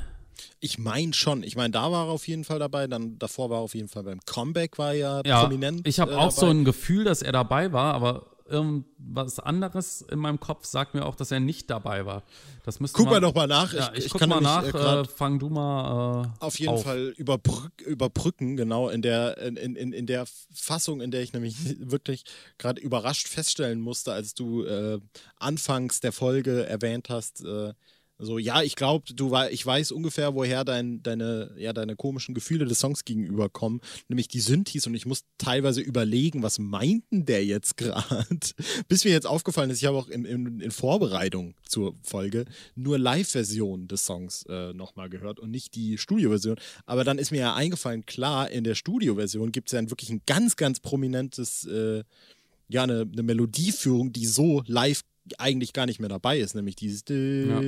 Ich 0.61 0.79
meine 0.79 1.15
schon. 1.15 1.43
Ich 1.43 1.57
meine, 1.57 1.71
da 1.71 1.91
war 1.91 2.09
er 2.09 2.11
auf 2.11 2.29
jeden 2.29 2.45
Fall 2.45 2.59
dabei. 2.59 2.87
Dann 2.87 3.19
davor 3.19 3.49
war 3.49 3.59
er 3.59 3.63
auf 3.63 3.75
jeden 3.75 3.89
Fall 3.89 4.03
beim 4.03 4.21
Comeback 4.27 4.77
war 4.77 4.93
er 4.93 5.23
ja 5.25 5.41
prominent. 5.41 5.89
Ich 5.89 5.99
habe 5.99 6.13
äh, 6.13 6.17
auch 6.17 6.35
dabei. 6.35 6.47
so 6.47 6.47
ein 6.47 6.65
Gefühl, 6.67 7.05
dass 7.05 7.23
er 7.23 7.33
dabei 7.33 7.73
war, 7.73 7.95
aber 7.95 8.27
irgendwas 8.49 9.39
anderes 9.39 10.03
in 10.03 10.19
meinem 10.19 10.41
Kopf 10.41 10.65
sagt 10.65 10.95
mir 10.95 11.05
auch, 11.05 11.15
dass 11.15 11.31
er 11.31 11.41
nicht 11.41 11.71
dabei 11.71 12.07
war. 12.07 12.23
Das 12.65 12.81
müsste 12.81 12.97
guck 12.97 13.11
mal 13.11 13.21
doch 13.21 13.35
mal 13.35 13.47
nach. 13.47 13.73
Ja, 13.73 13.91
ich, 13.93 13.99
ich, 13.99 14.07
ich 14.07 14.13
guck 14.13 14.21
kann 14.21 14.29
mal 14.31 14.41
nach. 14.41 14.65
Äh, 14.65 15.05
fang 15.05 15.39
du 15.39 15.49
mal. 15.49 16.25
Äh, 16.25 16.45
auf 16.45 16.59
jeden 16.59 16.73
auf. 16.73 16.83
Fall 16.83 17.15
überbrück, 17.17 17.81
überbrücken, 17.83 18.57
genau, 18.57 18.89
in 18.89 19.03
der, 19.03 19.39
in, 19.39 19.57
in, 19.57 19.93
in 19.93 20.07
der 20.07 20.25
Fassung, 20.53 21.01
in 21.01 21.11
der 21.11 21.23
ich 21.23 21.33
nämlich 21.33 21.57
wirklich 21.79 22.25
gerade 22.59 22.81
überrascht 22.81 23.29
feststellen 23.29 23.81
musste, 23.81 24.13
als 24.13 24.35
du 24.35 24.65
äh, 24.65 24.99
anfangs 25.37 26.01
der 26.01 26.13
Folge 26.13 26.67
erwähnt 26.67 27.11
hast, 27.11 27.45
äh, 27.45 27.75
so, 28.21 28.39
ja, 28.39 28.63
ich 28.63 28.75
glaube, 28.75 29.15
du 29.15 29.33
ich 29.51 29.65
weiß 29.65 29.93
ungefähr, 29.93 30.35
woher 30.35 30.65
dein, 30.65 31.03
deine, 31.05 31.53
ja, 31.57 31.73
deine 31.73 31.95
komischen 31.95 32.35
Gefühle 32.35 32.65
des 32.65 32.81
Songs 32.81 33.05
gegenüber 33.05 33.49
kommen, 33.49 33.81
nämlich 34.09 34.27
die 34.27 34.41
Synthes 34.41 34.89
und 34.89 34.95
ich 34.95 35.07
muss 35.07 35.23
teilweise 35.39 35.81
überlegen, 35.81 36.43
was 36.43 36.59
meinten 36.59 37.27
der 37.27 37.45
jetzt 37.45 37.77
gerade? 37.77 38.27
Bis 38.89 39.05
mir 39.05 39.13
jetzt 39.13 39.27
aufgefallen 39.27 39.71
ist, 39.71 39.79
ich 39.79 39.85
habe 39.85 39.97
auch 39.97 40.09
in, 40.09 40.25
in, 40.25 40.61
in, 40.61 40.71
Vorbereitung 40.73 41.55
zur 41.65 41.95
Folge 42.03 42.45
nur 42.75 42.99
Live-Version 42.99 43.87
des 43.87 44.05
Songs 44.05 44.45
äh, 44.49 44.73
nochmal 44.73 45.09
gehört 45.09 45.39
und 45.39 45.53
nicht 45.53 45.77
die 45.77 45.97
Studio-Version. 45.97 46.57
Aber 46.87 47.05
dann 47.05 47.19
ist 47.19 47.31
mir 47.31 47.41
ja 47.41 47.55
eingefallen, 47.55 48.05
klar, 48.05 48.51
in 48.51 48.65
der 48.65 48.75
Studio-Version 48.75 49.53
gibt 49.53 49.69
es 49.69 49.73
ja 49.73 49.91
wirklich 49.91 50.11
ein 50.11 50.23
ganz, 50.27 50.57
ganz 50.57 50.81
prominentes, 50.81 51.67
äh, 51.67 52.03
ja, 52.69 52.83
eine, 52.83 53.09
eine 53.11 53.23
Melodieführung, 53.23 54.13
die 54.13 54.27
so 54.27 54.65
live 54.67 55.03
eigentlich 55.39 55.73
gar 55.73 55.87
nicht 55.87 56.01
mehr 56.01 56.09
dabei 56.09 56.39
ist, 56.39 56.55
nämlich 56.55 56.77
dieses 56.77 57.05
ja. 57.09 57.61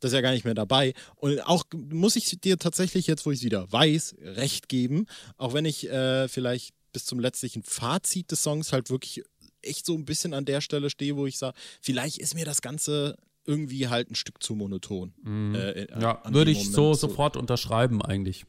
das 0.00 0.10
ist 0.10 0.14
ja 0.14 0.20
gar 0.20 0.32
nicht 0.32 0.44
mehr 0.44 0.54
dabei. 0.54 0.94
Und 1.16 1.40
auch 1.40 1.64
muss 1.74 2.16
ich 2.16 2.40
dir 2.40 2.58
tatsächlich 2.58 3.06
jetzt, 3.06 3.26
wo 3.26 3.30
ich 3.30 3.38
es 3.38 3.44
wieder 3.44 3.70
weiß, 3.70 4.16
recht 4.22 4.68
geben, 4.68 5.06
auch 5.36 5.54
wenn 5.54 5.64
ich 5.64 5.88
äh, 5.88 6.28
vielleicht 6.28 6.74
bis 6.92 7.04
zum 7.04 7.20
letztlichen 7.20 7.62
Fazit 7.62 8.30
des 8.30 8.42
Songs 8.42 8.72
halt 8.72 8.90
wirklich 8.90 9.22
echt 9.62 9.86
so 9.86 9.94
ein 9.94 10.04
bisschen 10.04 10.34
an 10.34 10.44
der 10.44 10.60
Stelle 10.60 10.90
stehe, 10.90 11.16
wo 11.16 11.26
ich 11.26 11.38
sage, 11.38 11.56
vielleicht 11.80 12.18
ist 12.18 12.34
mir 12.34 12.44
das 12.44 12.62
Ganze 12.62 13.16
irgendwie 13.44 13.88
halt 13.88 14.10
ein 14.10 14.14
Stück 14.14 14.42
zu 14.42 14.54
monoton. 14.54 15.12
Mhm. 15.22 15.54
Äh, 15.54 16.00
ja, 16.00 16.22
würde 16.28 16.50
ich 16.50 16.58
Moment 16.58 16.74
so 16.74 16.94
sofort 16.94 17.36
unterschreiben 17.36 18.02
eigentlich. 18.02 18.44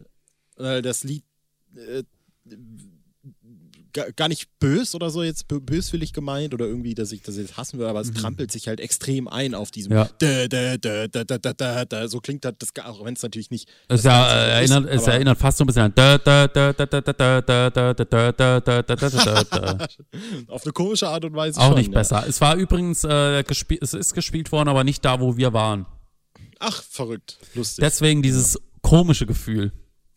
Äh, 0.58 0.82
das 0.82 1.04
Lied 1.04 1.24
äh, 1.75 2.04
gar 3.94 4.28
nicht 4.28 4.48
bös 4.60 4.96
oder 4.96 5.10
so 5.10 5.24
jetzt 5.24 5.48
böswillig 5.48 6.14
gemeint 6.14 6.54
oder 6.54 6.66
irgendwie, 6.66 6.94
dass 6.94 7.12
ich 7.12 7.22
das 7.22 7.38
jetzt 7.38 7.58
hassen 7.58 7.80
würde, 7.80 7.90
aber 7.90 8.02
es 8.02 8.10
mhm. 8.10 8.16
trampelt 8.16 8.52
sich 8.52 8.68
halt 8.68 8.80
extrem 8.80 9.28
ein 9.28 9.54
auf 9.54 9.72
diesem 9.72 9.94
ja. 9.94 10.10
da, 10.20 10.48
da, 10.48 11.86
da, 11.86 12.08
so 12.08 12.20
klingt 12.20 12.46
das, 12.46 12.54
auch 12.84 13.04
wenn 13.06 13.14
es 13.14 13.24
natürlich 13.24 13.50
nicht. 13.52 13.70
Es, 13.88 14.04
ja, 14.04 14.26
erinnert, 14.28 14.86
ist, 14.86 15.02
es 15.02 15.08
erinnert 15.08 15.38
fast 15.38 15.58
so 15.58 15.64
ein 15.64 15.68
bisschen 15.68 15.84
an 15.84 15.94
auf 20.48 20.64
eine 20.64 20.74
komische 20.74 21.08
Art 21.08 21.26
und 21.26 21.36
Weise. 21.36 21.60
Auch 21.60 21.68
schon, 21.70 21.78
nicht 21.78 21.92
ja. 21.92 22.00
besser. 22.00 22.26
Es 22.28 22.42
war 22.42 22.56
übrigens, 22.56 23.04
äh, 23.04 23.44
es 23.82 23.94
ist 23.94 24.14
gespielt 24.14 24.52
worden, 24.52 24.70
aber 24.70 24.84
nicht 24.84 25.04
da, 25.06 25.20
wo 25.20 25.38
wir 25.38 25.54
waren. 25.54 25.86
Ach, 26.60 26.84
verrückt. 26.84 27.40
Lustig. 27.56 27.84
Deswegen 27.84 28.22
dieses 28.22 28.60
komische 28.82 29.26
Gefühl. 29.26 29.72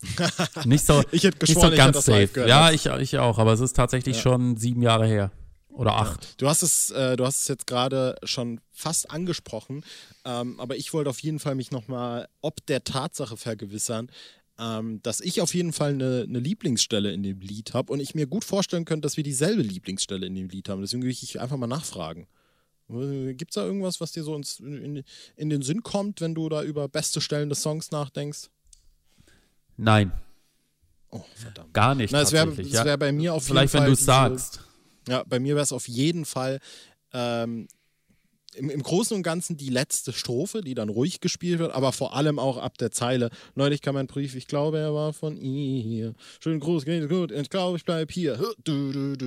nicht 0.65 0.85
so, 0.85 1.03
ich 1.11 1.23
hätte 1.23 1.37
geschworen, 1.39 1.71
nicht 1.71 1.79
so 1.79 1.85
ganz 1.85 2.05
safe. 2.05 2.47
Ja, 2.47 2.71
ich, 2.71 2.85
ich 2.85 3.17
auch, 3.17 3.37
aber 3.37 3.53
es 3.53 3.59
ist 3.59 3.75
tatsächlich 3.75 4.17
ja. 4.17 4.21
schon 4.21 4.57
sieben 4.57 4.81
Jahre 4.81 5.07
her. 5.07 5.31
Oder 5.69 5.95
acht. 5.97 6.41
Du 6.41 6.47
hast 6.47 6.61
es, 6.61 6.91
äh, 6.91 7.17
du 7.17 7.25
hast 7.25 7.41
es 7.41 7.47
jetzt 7.49 7.67
gerade 7.67 8.15
schon 8.23 8.61
fast 8.71 9.11
angesprochen, 9.11 9.83
ähm, 10.23 10.57
aber 10.59 10.77
ich 10.77 10.93
wollte 10.93 11.09
auf 11.09 11.19
jeden 11.19 11.39
Fall 11.39 11.55
mich 11.55 11.71
nochmal 11.71 12.29
ob 12.41 12.65
der 12.65 12.85
Tatsache 12.85 13.35
vergewissern, 13.35 14.09
ähm, 14.57 15.01
dass 15.03 15.19
ich 15.19 15.41
auf 15.41 15.53
jeden 15.53 15.73
Fall 15.73 15.91
eine, 15.91 16.25
eine 16.27 16.39
Lieblingsstelle 16.39 17.11
in 17.11 17.23
dem 17.23 17.41
Lied 17.41 17.73
habe 17.73 17.91
und 17.91 17.99
ich 17.99 18.15
mir 18.15 18.25
gut 18.25 18.45
vorstellen 18.45 18.85
könnte, 18.85 19.05
dass 19.05 19.17
wir 19.17 19.23
dieselbe 19.23 19.61
Lieblingsstelle 19.61 20.25
in 20.25 20.35
dem 20.35 20.47
Lied 20.47 20.69
haben. 20.69 20.79
Deswegen 20.79 21.03
will 21.03 21.09
ich 21.09 21.41
einfach 21.41 21.57
mal 21.57 21.67
nachfragen. 21.67 22.27
Gibt 22.87 23.51
es 23.51 23.55
da 23.55 23.65
irgendwas, 23.65 23.99
was 23.99 24.11
dir 24.11 24.23
so 24.23 24.35
ins, 24.35 24.59
in, 24.59 25.03
in 25.35 25.49
den 25.49 25.63
Sinn 25.63 25.81
kommt, 25.81 26.21
wenn 26.21 26.35
du 26.35 26.47
da 26.49 26.63
über 26.63 26.87
beste 26.87 27.19
Stellen 27.19 27.49
des 27.49 27.61
Songs 27.61 27.91
nachdenkst? 27.91 28.49
Nein. 29.77 30.11
Oh, 31.09 31.23
verdammt. 31.35 31.73
Gar 31.73 31.95
nicht. 31.95 32.11
Na, 32.11 32.21
es 32.21 32.31
wäre 32.31 32.51
ja. 32.61 32.85
wär 32.85 32.97
bei 32.97 33.11
mir 33.11 33.33
auf 33.33 33.45
Vielleicht, 33.45 33.73
jeden 33.73 33.85
Fall. 33.85 33.95
Vielleicht, 33.95 34.07
wenn 34.07 34.31
du 34.31 34.37
es 34.37 34.41
sagst. 34.41 34.59
Ja, 35.07 35.23
bei 35.23 35.39
mir 35.39 35.55
wäre 35.55 35.63
es 35.63 35.71
auf 35.71 35.87
jeden 35.87 36.25
Fall. 36.25 36.59
Ähm, 37.13 37.67
im, 38.55 38.69
im 38.69 38.83
Großen 38.83 39.15
und 39.15 39.23
Ganzen 39.23 39.57
die 39.57 39.69
letzte 39.69 40.13
Strophe, 40.13 40.61
die 40.61 40.73
dann 40.75 40.89
ruhig 40.89 41.19
gespielt 41.19 41.59
wird, 41.59 41.73
aber 41.73 41.91
vor 41.91 42.15
allem 42.15 42.39
auch 42.39 42.57
ab 42.57 42.77
der 42.77 42.91
Zeile. 42.91 43.29
Neulich 43.55 43.81
kam 43.81 43.97
ein 43.97 44.07
Brief, 44.07 44.35
ich 44.35 44.47
glaube, 44.47 44.79
er 44.79 44.93
war 44.93 45.13
von 45.13 45.37
ihr. 45.37 46.13
Schön 46.41 46.59
groß, 46.59 46.85
geht 46.85 47.09
gut, 47.09 47.31
ich 47.31 47.49
glaube, 47.49 47.77
ich 47.77 47.85
bleib 47.85 48.11
hier. 48.11 48.35
Finde 48.65 49.21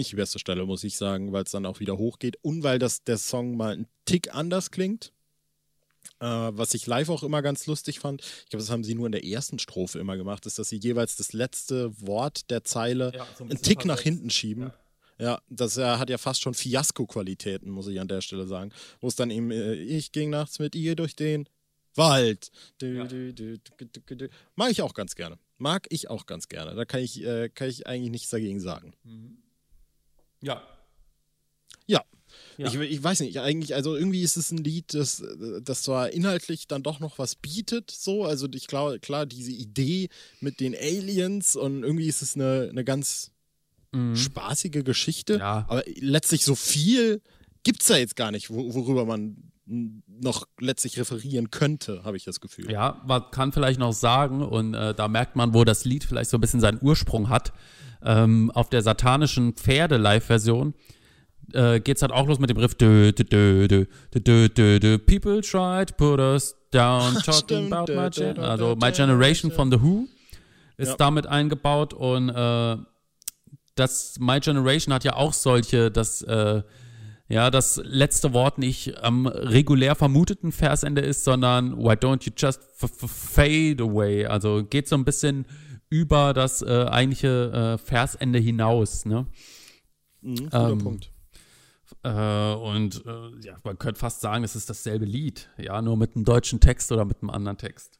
ich 0.00 0.08
die 0.08 0.16
beste 0.16 0.38
Stelle, 0.38 0.64
muss 0.66 0.84
ich 0.84 0.96
sagen, 0.96 1.32
weil 1.32 1.44
es 1.44 1.50
dann 1.50 1.66
auch 1.66 1.80
wieder 1.80 1.98
hochgeht 1.98 2.36
und 2.42 2.62
weil 2.62 2.78
das, 2.78 3.04
der 3.04 3.18
Song 3.18 3.56
mal 3.56 3.72
einen 3.72 3.86
Tick 4.04 4.34
anders 4.34 4.70
klingt. 4.70 5.12
Äh, 6.24 6.56
was 6.56 6.72
ich 6.72 6.86
live 6.86 7.10
auch 7.10 7.22
immer 7.22 7.42
ganz 7.42 7.66
lustig 7.66 8.00
fand, 8.00 8.22
ich 8.22 8.48
glaube, 8.48 8.62
das 8.62 8.70
haben 8.70 8.82
sie 8.82 8.94
nur 8.94 9.04
in 9.04 9.12
der 9.12 9.26
ersten 9.26 9.58
Strophe 9.58 9.98
immer 9.98 10.16
gemacht, 10.16 10.46
ist, 10.46 10.58
dass 10.58 10.70
sie 10.70 10.78
jeweils 10.78 11.16
das 11.16 11.34
letzte 11.34 11.92
Wort 12.00 12.50
der 12.50 12.64
Zeile 12.64 13.12
ja, 13.14 13.26
so 13.36 13.44
ein 13.44 13.50
einen 13.50 13.60
Tick 13.60 13.84
nach 13.84 14.00
hinten 14.00 14.30
schieben. 14.30 14.64
Ja. 14.64 14.74
Ja, 15.16 15.40
das 15.48 15.76
er 15.76 16.00
hat 16.00 16.10
ja 16.10 16.18
fast 16.18 16.40
schon 16.40 16.54
Fiasko-Qualitäten, 16.54 17.70
muss 17.70 17.86
ich 17.86 18.00
an 18.00 18.08
der 18.08 18.20
Stelle 18.20 18.46
sagen. 18.46 18.72
Wo 19.00 19.06
es 19.06 19.14
dann 19.14 19.30
eben, 19.30 19.50
äh, 19.50 19.74
ich 19.74 20.10
ging 20.10 20.30
nachts 20.30 20.58
mit 20.58 20.74
ihr 20.74 20.96
durch 20.96 21.14
den 21.14 21.48
Wald. 21.94 22.50
Ja. 22.82 23.06
Mag 24.56 24.70
ich 24.72 24.82
auch 24.82 24.94
ganz 24.94 25.14
gerne. 25.14 25.38
Mag 25.58 25.86
ich 25.90 26.10
auch 26.10 26.26
ganz 26.26 26.48
gerne. 26.48 26.74
Da 26.74 26.84
kann 26.84 27.00
ich, 27.00 27.22
äh, 27.22 27.48
kann 27.48 27.68
ich 27.68 27.86
eigentlich 27.86 28.10
nichts 28.10 28.30
dagegen 28.30 28.58
sagen. 28.58 28.94
Mhm. 29.04 29.38
Ja. 30.42 30.62
Ja. 31.86 32.02
Ja. 32.56 32.68
Ich, 32.68 32.74
ich, 32.74 33.02
weiß 33.02 33.20
nicht, 33.20 33.38
eigentlich, 33.40 33.74
also 33.74 33.96
irgendwie 33.96 34.22
ist 34.22 34.36
es 34.36 34.50
ein 34.50 34.58
Lied, 34.58 34.94
das, 34.94 35.22
das 35.62 35.82
zwar 35.82 36.10
inhaltlich 36.10 36.66
dann 36.68 36.82
doch 36.82 37.00
noch 37.00 37.18
was 37.18 37.34
bietet, 37.34 37.90
so. 37.90 38.24
Also 38.24 38.48
ich 38.52 38.66
glaube, 38.66 39.00
klar, 39.00 39.26
diese 39.26 39.50
Idee 39.50 40.08
mit 40.40 40.60
den 40.60 40.74
Aliens 40.74 41.56
und 41.56 41.82
irgendwie 41.82 42.08
ist 42.08 42.22
es 42.22 42.34
eine, 42.34 42.68
eine 42.70 42.84
ganz 42.84 43.32
mhm. 43.92 44.16
spaßige 44.16 44.84
Geschichte. 44.84 45.38
Ja. 45.38 45.64
Aber 45.68 45.82
letztlich 45.96 46.44
so 46.44 46.54
viel 46.54 47.22
gibt 47.62 47.82
es 47.82 47.88
da 47.88 47.96
jetzt 47.96 48.16
gar 48.16 48.30
nicht, 48.30 48.50
worüber 48.50 49.04
man 49.06 49.50
noch 49.66 50.46
letztlich 50.60 50.98
referieren 50.98 51.50
könnte, 51.50 52.02
habe 52.04 52.16
ich 52.16 52.24
das 52.24 52.40
Gefühl. 52.40 52.70
Ja, 52.70 53.02
man 53.06 53.30
kann 53.30 53.52
vielleicht 53.52 53.80
noch 53.80 53.92
sagen, 53.92 54.42
und 54.42 54.74
äh, 54.74 54.94
da 54.94 55.08
merkt 55.08 55.36
man, 55.36 55.54
wo 55.54 55.64
das 55.64 55.84
Lied 55.84 56.04
vielleicht 56.04 56.30
so 56.30 56.36
ein 56.36 56.40
bisschen 56.40 56.60
seinen 56.60 56.78
Ursprung 56.82 57.28
hat. 57.28 57.52
Ähm, 58.02 58.50
auf 58.50 58.68
der 58.68 58.82
satanischen 58.82 59.54
Pferde-Live-Version 59.54 60.74
äh, 61.52 61.80
geht 61.80 61.96
es 61.96 62.02
halt 62.02 62.12
auch 62.12 62.26
los 62.26 62.38
mit 62.38 62.50
dem 62.50 62.56
Riff. 62.56 62.74
Dö, 62.74 63.12
dö, 63.12 63.24
dö, 63.68 63.86
dö, 64.14 64.48
dö, 64.48 64.78
dö, 64.78 64.98
People 64.98 65.40
to 65.40 65.94
put 65.96 66.20
us 66.20 66.54
down, 66.70 67.14
talking 67.22 67.72
about 67.72 67.92
my 67.92 68.10
generation. 68.10 68.44
Also 68.44 68.76
My 68.76 68.90
Generation 68.92 69.50
von 69.50 69.70
The 69.70 69.80
Who 69.80 70.06
ist 70.76 70.88
ja. 70.88 70.96
damit 70.96 71.26
eingebaut 71.26 71.94
und 71.94 72.30
äh, 72.30 72.76
das 73.74 74.16
My 74.18 74.40
Generation 74.40 74.94
hat 74.94 75.04
ja 75.04 75.14
auch 75.16 75.32
solche, 75.32 75.90
dass 75.90 76.22
äh, 76.22 76.62
ja, 77.28 77.50
das 77.50 77.80
letzte 77.82 78.32
Wort 78.32 78.58
nicht 78.58 79.02
am 79.02 79.26
regulär 79.26 79.94
vermuteten 79.94 80.52
Versende 80.52 81.00
ist, 81.00 81.24
sondern 81.24 81.76
why 81.78 81.92
don't 81.94 82.24
you 82.26 82.32
just 82.36 82.60
fade 82.78 83.82
away? 83.82 84.26
Also 84.26 84.64
geht 84.64 84.88
so 84.88 84.96
ein 84.96 85.04
bisschen 85.04 85.46
über 85.88 86.34
das 86.34 86.60
äh, 86.60 86.86
eigentliche 86.90 87.76
äh, 87.76 87.78
Versende 87.78 88.38
hinaus, 88.38 89.06
ne? 89.06 89.26
Mhm, 90.20 90.36
guter 90.36 90.70
ähm, 90.70 90.78
Punkt. 90.78 91.13
Äh, 92.04 92.54
und 92.54 93.04
äh, 93.06 93.46
ja, 93.46 93.58
man 93.64 93.78
könnte 93.78 93.98
fast 93.98 94.20
sagen, 94.20 94.44
es 94.44 94.54
ist 94.54 94.68
dasselbe 94.68 95.06
Lied, 95.06 95.48
ja, 95.56 95.80
nur 95.80 95.96
mit 95.96 96.14
einem 96.14 96.26
deutschen 96.26 96.60
Text 96.60 96.92
oder 96.92 97.06
mit 97.06 97.22
einem 97.22 97.30
anderen 97.30 97.56
Text. 97.56 97.98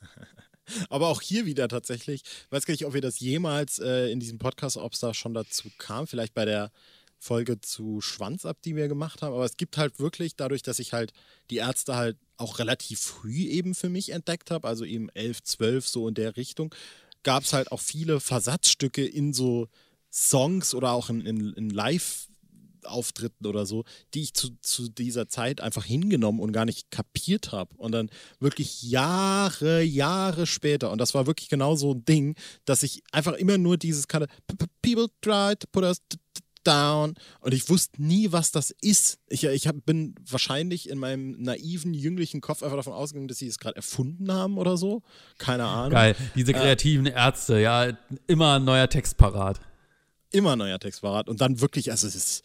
Aber 0.90 1.08
auch 1.08 1.22
hier 1.22 1.46
wieder 1.46 1.66
tatsächlich, 1.68 2.22
weiß 2.50 2.66
gar 2.66 2.72
nicht, 2.72 2.84
ob 2.84 2.92
wir 2.92 3.00
das 3.00 3.18
jemals 3.18 3.78
äh, 3.78 4.10
in 4.10 4.20
diesem 4.20 4.38
Podcast, 4.38 4.76
ob 4.76 4.92
es 4.92 5.00
da 5.00 5.14
schon 5.14 5.32
dazu 5.32 5.70
kam, 5.78 6.06
vielleicht 6.06 6.34
bei 6.34 6.44
der 6.44 6.70
Folge 7.18 7.58
zu 7.60 8.02
Schwanz 8.02 8.44
ab, 8.44 8.58
die 8.62 8.76
wir 8.76 8.88
gemacht 8.88 9.22
haben. 9.22 9.32
Aber 9.32 9.46
es 9.46 9.56
gibt 9.56 9.78
halt 9.78 9.98
wirklich, 10.00 10.36
dadurch, 10.36 10.62
dass 10.62 10.78
ich 10.78 10.92
halt 10.92 11.14
die 11.48 11.56
Ärzte 11.56 11.96
halt 11.96 12.18
auch 12.36 12.58
relativ 12.58 13.00
früh 13.00 13.46
eben 13.46 13.74
für 13.74 13.88
mich 13.88 14.10
entdeckt 14.10 14.50
habe, 14.50 14.68
also 14.68 14.84
eben 14.84 15.08
11, 15.10 15.42
12 15.44 15.88
so 15.88 16.08
in 16.08 16.14
der 16.14 16.36
Richtung, 16.36 16.74
gab 17.22 17.44
es 17.44 17.54
halt 17.54 17.72
auch 17.72 17.80
viele 17.80 18.20
Versatzstücke 18.20 19.06
in 19.06 19.32
so 19.32 19.68
Songs 20.12 20.74
oder 20.74 20.92
auch 20.92 21.08
in, 21.08 21.22
in, 21.22 21.54
in 21.54 21.70
Live- 21.70 22.28
Auftritten 22.86 23.46
oder 23.46 23.66
so, 23.66 23.84
die 24.14 24.22
ich 24.22 24.34
zu, 24.34 24.50
zu 24.60 24.88
dieser 24.88 25.28
Zeit 25.28 25.60
einfach 25.60 25.84
hingenommen 25.84 26.40
und 26.40 26.52
gar 26.52 26.64
nicht 26.64 26.90
kapiert 26.90 27.52
habe. 27.52 27.74
Und 27.76 27.92
dann 27.92 28.10
wirklich 28.40 28.82
Jahre, 28.82 29.82
Jahre 29.82 30.46
später, 30.46 30.90
und 30.90 31.00
das 31.00 31.14
war 31.14 31.26
wirklich 31.26 31.48
genau 31.48 31.76
so 31.76 31.94
ein 31.94 32.04
Ding, 32.04 32.34
dass 32.64 32.82
ich 32.82 33.02
einfach 33.12 33.34
immer 33.34 33.58
nur 33.58 33.76
dieses 33.76 34.08
kannte, 34.08 34.28
People 34.82 35.08
try 35.20 35.54
to 35.56 35.66
put 35.70 35.84
us 35.84 36.00
down. 36.66 37.14
Und 37.40 37.54
ich 37.54 37.68
wusste 37.68 38.02
nie, 38.02 38.32
was 38.32 38.50
das 38.50 38.70
ist. 38.80 39.18
Ich, 39.28 39.44
ich 39.44 39.66
hab, 39.66 39.84
bin 39.86 40.14
wahrscheinlich 40.28 40.88
in 40.88 40.98
meinem 40.98 41.40
naiven, 41.40 41.94
jünglichen 41.94 42.40
Kopf 42.40 42.62
einfach 42.62 42.76
davon 42.76 42.92
ausgegangen, 42.92 43.28
dass 43.28 43.38
sie 43.38 43.46
es 43.46 43.58
gerade 43.58 43.76
erfunden 43.76 44.32
haben 44.32 44.58
oder 44.58 44.76
so. 44.76 45.02
Keine 45.38 45.64
Ahnung. 45.64 45.92
Geil. 45.92 46.16
Diese 46.34 46.52
äh, 46.52 46.54
kreativen 46.54 47.06
äh, 47.06 47.12
Ärzte, 47.12 47.60
ja, 47.60 47.96
immer 48.26 48.56
ein 48.56 48.64
neuer 48.64 48.88
Text 48.88 49.16
parat. 49.16 49.60
Immer 50.30 50.56
neuer 50.56 50.78
Text 50.78 51.02
parat. 51.02 51.28
Und 51.28 51.40
dann 51.40 51.60
wirklich, 51.60 51.90
also 51.90 52.06
es 52.06 52.14
ist, 52.14 52.44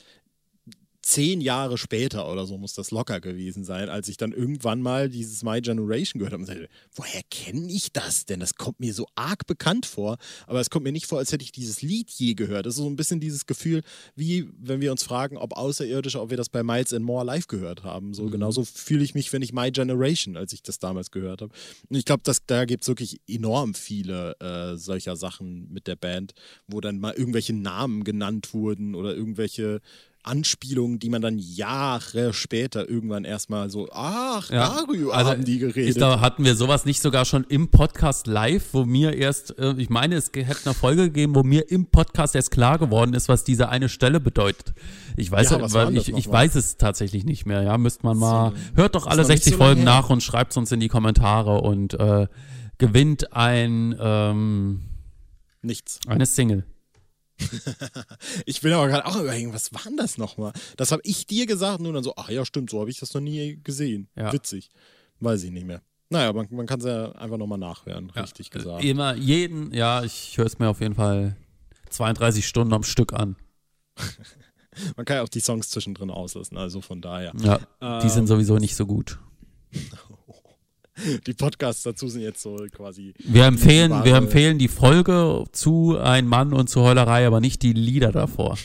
zehn 1.01 1.41
Jahre 1.41 1.77
später 1.77 2.31
oder 2.31 2.45
so 2.45 2.57
muss 2.57 2.73
das 2.73 2.91
locker 2.91 3.19
gewesen 3.19 3.63
sein, 3.63 3.89
als 3.89 4.07
ich 4.07 4.17
dann 4.17 4.31
irgendwann 4.31 4.81
mal 4.81 5.09
dieses 5.09 5.43
My 5.43 5.59
Generation 5.59 6.19
gehört 6.19 6.33
habe 6.33 6.43
und 6.43 6.47
sagte, 6.47 6.69
woher 6.93 7.21
kenne 7.31 7.71
ich 7.71 7.91
das 7.91 8.25
denn? 8.25 8.39
Das 8.39 8.55
kommt 8.55 8.79
mir 8.79 8.93
so 8.93 9.07
arg 9.15 9.47
bekannt 9.47 9.85
vor, 9.85 10.17
aber 10.45 10.59
es 10.59 10.69
kommt 10.69 10.83
mir 10.83 10.91
nicht 10.91 11.07
vor, 11.07 11.17
als 11.17 11.31
hätte 11.31 11.43
ich 11.43 11.51
dieses 11.51 11.81
Lied 11.81 12.09
je 12.11 12.35
gehört. 12.35 12.65
Das 12.65 12.75
ist 12.75 12.81
so 12.81 12.87
ein 12.87 12.95
bisschen 12.95 13.19
dieses 13.19 13.47
Gefühl, 13.47 13.81
wie 14.15 14.47
wenn 14.59 14.79
wir 14.79 14.91
uns 14.91 15.03
fragen, 15.03 15.37
ob 15.37 15.57
Außerirdische, 15.57 16.21
ob 16.21 16.29
wir 16.29 16.37
das 16.37 16.49
bei 16.49 16.61
Miles 16.61 16.93
and 16.93 17.05
More 17.05 17.25
live 17.25 17.47
gehört 17.47 17.83
haben. 17.83 18.13
So 18.13 18.23
mhm. 18.23 18.31
genauso 18.31 18.63
fühle 18.63 19.03
ich 19.03 19.15
mich, 19.15 19.33
wenn 19.33 19.41
ich 19.41 19.53
My 19.53 19.71
Generation, 19.71 20.37
als 20.37 20.53
ich 20.53 20.61
das 20.61 20.77
damals 20.77 21.09
gehört 21.09 21.41
habe. 21.41 21.53
Und 21.89 21.95
ich 21.95 22.05
glaube, 22.05 22.23
da 22.45 22.65
gibt 22.65 22.83
es 22.83 22.87
wirklich 22.87 23.21
enorm 23.27 23.73
viele 23.73 24.39
äh, 24.39 24.77
solcher 24.77 25.15
Sachen 25.15 25.71
mit 25.71 25.87
der 25.87 25.95
Band, 25.95 26.33
wo 26.67 26.79
dann 26.79 26.99
mal 26.99 27.13
irgendwelche 27.13 27.53
Namen 27.53 28.03
genannt 28.03 28.53
wurden 28.53 28.93
oder 28.93 29.15
irgendwelche 29.15 29.81
Anspielungen, 30.23 30.99
die 30.99 31.09
man 31.09 31.21
dann 31.21 31.39
Jahre 31.39 32.33
später 32.33 32.87
irgendwann 32.87 33.25
erstmal 33.25 33.69
so, 33.69 33.89
ach, 33.91 34.49
ja, 34.51 34.67
darüber 34.67 35.13
also 35.13 35.31
haben 35.31 35.45
die 35.45 35.59
geredet. 35.59 35.99
Da 35.99 36.19
hatten 36.19 36.45
wir 36.45 36.55
sowas 36.55 36.85
nicht 36.85 37.01
sogar 37.01 37.25
schon 37.25 37.43
im 37.45 37.69
Podcast 37.69 38.27
live, 38.27 38.73
wo 38.73 38.85
mir 38.85 39.13
erst, 39.13 39.57
äh, 39.57 39.73
ich 39.77 39.89
meine, 39.89 40.15
es 40.15 40.31
hätte 40.33 40.65
eine 40.65 40.73
Folge 40.73 41.03
gegeben, 41.03 41.35
wo 41.35 41.43
mir 41.43 41.71
im 41.71 41.87
Podcast 41.87 42.35
erst 42.35 42.51
klar 42.51 42.77
geworden 42.77 43.13
ist, 43.13 43.29
was 43.29 43.43
diese 43.43 43.69
eine 43.69 43.89
Stelle 43.89 44.19
bedeutet. 44.19 44.73
Ich 45.17 45.31
weiß, 45.31 45.51
ja, 45.51 45.73
weil 45.73 45.97
ich, 45.97 46.09
ich 46.09 46.29
weiß 46.29 46.55
es 46.55 46.77
tatsächlich 46.77 47.25
nicht 47.25 47.45
mehr, 47.45 47.63
ja, 47.63 47.77
müsste 47.77 48.05
man 48.05 48.17
mal, 48.17 48.53
hört 48.75 48.95
doch 48.95 49.07
alle 49.07 49.25
60 49.25 49.53
so 49.53 49.57
Folgen 49.57 49.83
nach 49.83 50.09
und 50.09 50.21
schreibt 50.21 50.51
es 50.51 50.57
uns 50.57 50.71
in 50.71 50.79
die 50.79 50.87
Kommentare 50.87 51.61
und 51.61 51.95
äh, 51.95 52.27
gewinnt 52.77 53.33
ein, 53.33 53.95
ähm, 53.99 54.81
Nichts. 55.63 55.99
Eine 56.07 56.25
Single. 56.25 56.65
ich 58.45 58.61
bin 58.61 58.73
aber 58.73 58.87
gerade 58.87 59.05
auch 59.05 59.19
überlegen, 59.19 59.53
was 59.53 59.73
war 59.73 59.83
denn 59.83 59.97
das 59.97 60.17
nochmal? 60.17 60.53
Das 60.77 60.91
habe 60.91 61.01
ich 61.05 61.27
dir 61.27 61.45
gesagt 61.45 61.81
und 61.81 61.93
dann 61.93 62.03
so, 62.03 62.13
ach 62.15 62.29
ja, 62.29 62.45
stimmt, 62.45 62.69
so 62.69 62.79
habe 62.79 62.89
ich 62.89 62.99
das 62.99 63.13
noch 63.13 63.21
nie 63.21 63.59
gesehen. 63.63 64.07
Ja. 64.15 64.31
Witzig. 64.31 64.69
Weiß 65.19 65.43
ich 65.43 65.51
nicht 65.51 65.65
mehr. 65.65 65.81
Naja, 66.09 66.33
man, 66.33 66.47
man 66.51 66.65
kann 66.65 66.79
es 66.79 66.85
ja 66.85 67.11
einfach 67.13 67.37
nochmal 67.37 67.57
nachhören, 67.57 68.11
ja. 68.13 68.21
richtig 68.21 68.49
gesagt. 68.49 68.83
Immer, 68.83 69.15
jeden, 69.15 69.73
ja, 69.73 70.03
ich 70.03 70.37
höre 70.37 70.45
es 70.45 70.59
mir 70.59 70.67
auf 70.67 70.81
jeden 70.81 70.95
Fall 70.95 71.37
32 71.89 72.45
Stunden 72.45 72.73
am 72.73 72.83
Stück 72.83 73.13
an. 73.13 73.37
man 74.97 75.05
kann 75.05 75.17
ja 75.17 75.23
auch 75.23 75.29
die 75.29 75.39
Songs 75.39 75.69
zwischendrin 75.69 76.09
auslassen, 76.09 76.57
also 76.57 76.81
von 76.81 77.01
daher. 77.01 77.33
Ja, 77.41 77.59
ähm, 77.79 78.01
die 78.01 78.09
sind 78.09 78.23
ähm, 78.23 78.27
sowieso 78.27 78.57
nicht 78.57 78.75
so 78.75 78.85
gut. 78.85 79.19
die 81.27 81.33
Podcasts 81.33 81.83
dazu 81.83 82.07
sind 82.07 82.21
jetzt 82.21 82.41
so 82.41 82.55
quasi. 82.71 83.13
Wir 83.19 83.45
empfehlen, 83.45 84.03
wir 84.03 84.15
empfehlen 84.15 84.59
die 84.59 84.67
Folge 84.67 85.43
zu 85.51 85.97
Ein 85.97 86.27
Mann 86.27 86.53
und 86.53 86.69
zu 86.69 86.81
Heulerei, 86.81 87.25
aber 87.25 87.41
nicht 87.41 87.61
die 87.63 87.73
Lieder 87.73 88.11
davor. 88.11 88.57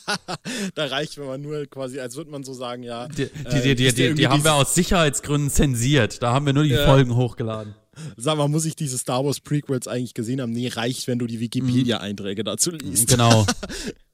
da 0.74 0.86
reicht, 0.86 1.18
wenn 1.18 1.26
man 1.26 1.40
nur 1.40 1.66
quasi, 1.66 2.00
als 2.00 2.16
würde 2.16 2.30
man 2.30 2.44
so 2.44 2.52
sagen, 2.52 2.82
ja. 2.82 3.08
Die, 3.08 3.28
die, 3.50 3.74
die, 3.74 3.92
die, 3.92 4.14
die 4.14 4.28
haben 4.28 4.44
wir 4.44 4.54
aus 4.54 4.74
Sicherheitsgründen 4.74 5.50
zensiert. 5.50 6.22
Da 6.22 6.32
haben 6.32 6.46
wir 6.46 6.52
nur 6.52 6.64
die. 6.64 6.82
Folgen 6.82 7.16
hochgeladen. 7.16 7.74
Sag 8.16 8.38
mal, 8.38 8.48
muss 8.48 8.64
ich 8.64 8.74
diese 8.74 8.96
Star 8.98 9.24
Wars 9.24 9.40
Prequels 9.40 9.86
eigentlich 9.86 10.14
gesehen 10.14 10.40
haben? 10.40 10.52
Nee, 10.52 10.68
reicht, 10.68 11.06
wenn 11.06 11.18
du 11.18 11.26
die 11.26 11.40
Wikipedia-Einträge 11.40 12.44
dazu 12.44 12.70
liest. 12.70 13.08
Genau. 13.08 13.46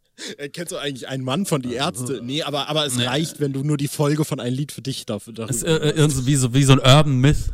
Kennst 0.53 0.73
du 0.73 0.79
eigentlich 0.79 1.09
einen 1.09 1.25
Mann 1.25 1.47
von 1.47 1.63
die 1.63 1.75
Ärzte? 1.75 2.21
Nee, 2.23 2.43
aber, 2.43 2.69
aber 2.69 2.87
es 2.87 2.97
nee. 2.97 3.07
reicht, 3.07 3.41
wenn 3.41 3.53
du 3.53 3.63
nur 3.63 3.77
die 3.77 3.89
Folge 3.89 4.25
von 4.25 4.41
ein 4.41 4.53
Lied 4.53 4.73
für 4.73 4.83
dich 4.83 5.07
dafür. 5.07 5.33
darüber 5.33 5.51
ist, 5.51 5.63
äh, 5.63 6.27
wie, 6.27 6.37
so, 6.37 6.55
wie 6.55 6.65
so 6.65 6.73
ein 6.73 6.81
Urban 6.81 7.21
Myth. 7.21 7.53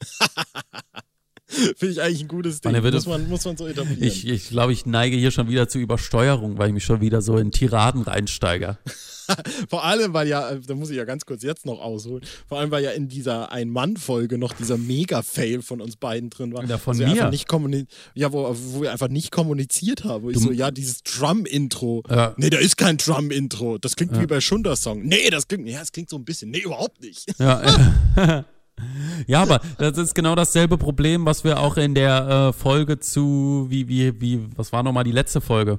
Finde 1.76 1.92
ich 1.92 2.00
eigentlich 2.00 2.22
ein 2.22 2.28
gutes 2.28 2.60
Ding. 2.60 2.72
Man, 2.72 2.92
muss, 2.92 3.06
man, 3.06 3.28
muss 3.28 3.44
man 3.44 3.56
so 3.56 3.66
etablieren. 3.66 4.02
Ich, 4.02 4.26
ich 4.26 4.48
glaube, 4.48 4.72
ich 4.72 4.86
neige 4.86 5.16
hier 5.16 5.30
schon 5.30 5.48
wieder 5.48 5.68
zu 5.68 5.78
Übersteuerung, 5.78 6.58
weil 6.58 6.68
ich 6.68 6.74
mich 6.74 6.84
schon 6.84 7.00
wieder 7.00 7.20
so 7.20 7.36
in 7.36 7.50
Tiraden 7.50 8.02
reinsteige. 8.02 8.78
Vor 9.68 9.84
allem, 9.84 10.12
weil 10.12 10.28
ja, 10.28 10.50
äh, 10.50 10.60
da 10.60 10.74
muss 10.74 10.90
ich 10.90 10.96
ja 10.96 11.04
ganz 11.04 11.24
kurz 11.24 11.42
jetzt 11.42 11.64
noch 11.64 11.80
ausholen, 11.80 12.22
vor 12.46 12.58
allem, 12.58 12.70
weil 12.70 12.84
ja 12.84 12.90
in 12.90 13.08
dieser 13.08 13.50
Ein-Mann-Folge 13.52 14.36
noch 14.36 14.52
dieser 14.52 14.76
Mega-Fail 14.76 15.62
von 15.62 15.80
uns 15.80 15.96
beiden 15.96 16.28
drin 16.28 16.52
war. 16.52 16.64
Ja, 16.64 16.76
von 16.76 16.96
mir. 16.96 17.06
Nicht 17.30 17.50
ja, 18.14 18.32
wo, 18.32 18.54
wo 18.54 18.82
wir 18.82 18.92
einfach 18.92 19.08
nicht 19.08 19.30
kommuniziert 19.30 20.04
haben. 20.04 20.24
Wo 20.24 20.30
ich 20.30 20.38
so, 20.38 20.52
ja, 20.52 20.70
dieses 20.70 21.02
Drum-Intro. 21.02 22.02
Ja. 22.08 22.34
Nee, 22.36 22.50
da 22.50 22.58
ist 22.58 22.76
kein 22.76 22.98
Drum-Intro. 22.98 23.78
Das 23.78 23.96
klingt 23.96 24.20
wie 24.20 24.26
bei 24.26 24.40
Schunder-Song. 24.40 25.02
Nee, 25.02 25.30
das 25.30 25.48
klingt, 25.48 25.66
ja, 25.68 25.80
das 25.80 25.92
klingt 25.92 26.10
so 26.10 26.16
ein 26.16 26.24
bisschen. 26.24 26.50
Nee, 26.50 26.60
überhaupt 26.60 27.00
nicht. 27.00 27.26
Ja, 27.38 27.62
äh, 28.16 28.42
ja, 29.26 29.42
aber 29.42 29.60
das 29.78 29.98
ist 29.98 30.14
genau 30.14 30.34
dasselbe 30.34 30.78
Problem, 30.78 31.26
was 31.26 31.44
wir 31.44 31.60
auch 31.60 31.76
in 31.76 31.94
der 31.94 32.48
äh, 32.48 32.52
Folge 32.52 32.98
zu, 32.98 33.66
wie, 33.68 33.88
wie, 33.88 34.20
wie, 34.20 34.48
was 34.56 34.72
war 34.72 34.82
nochmal 34.82 35.04
die 35.04 35.12
letzte 35.12 35.40
Folge? 35.40 35.78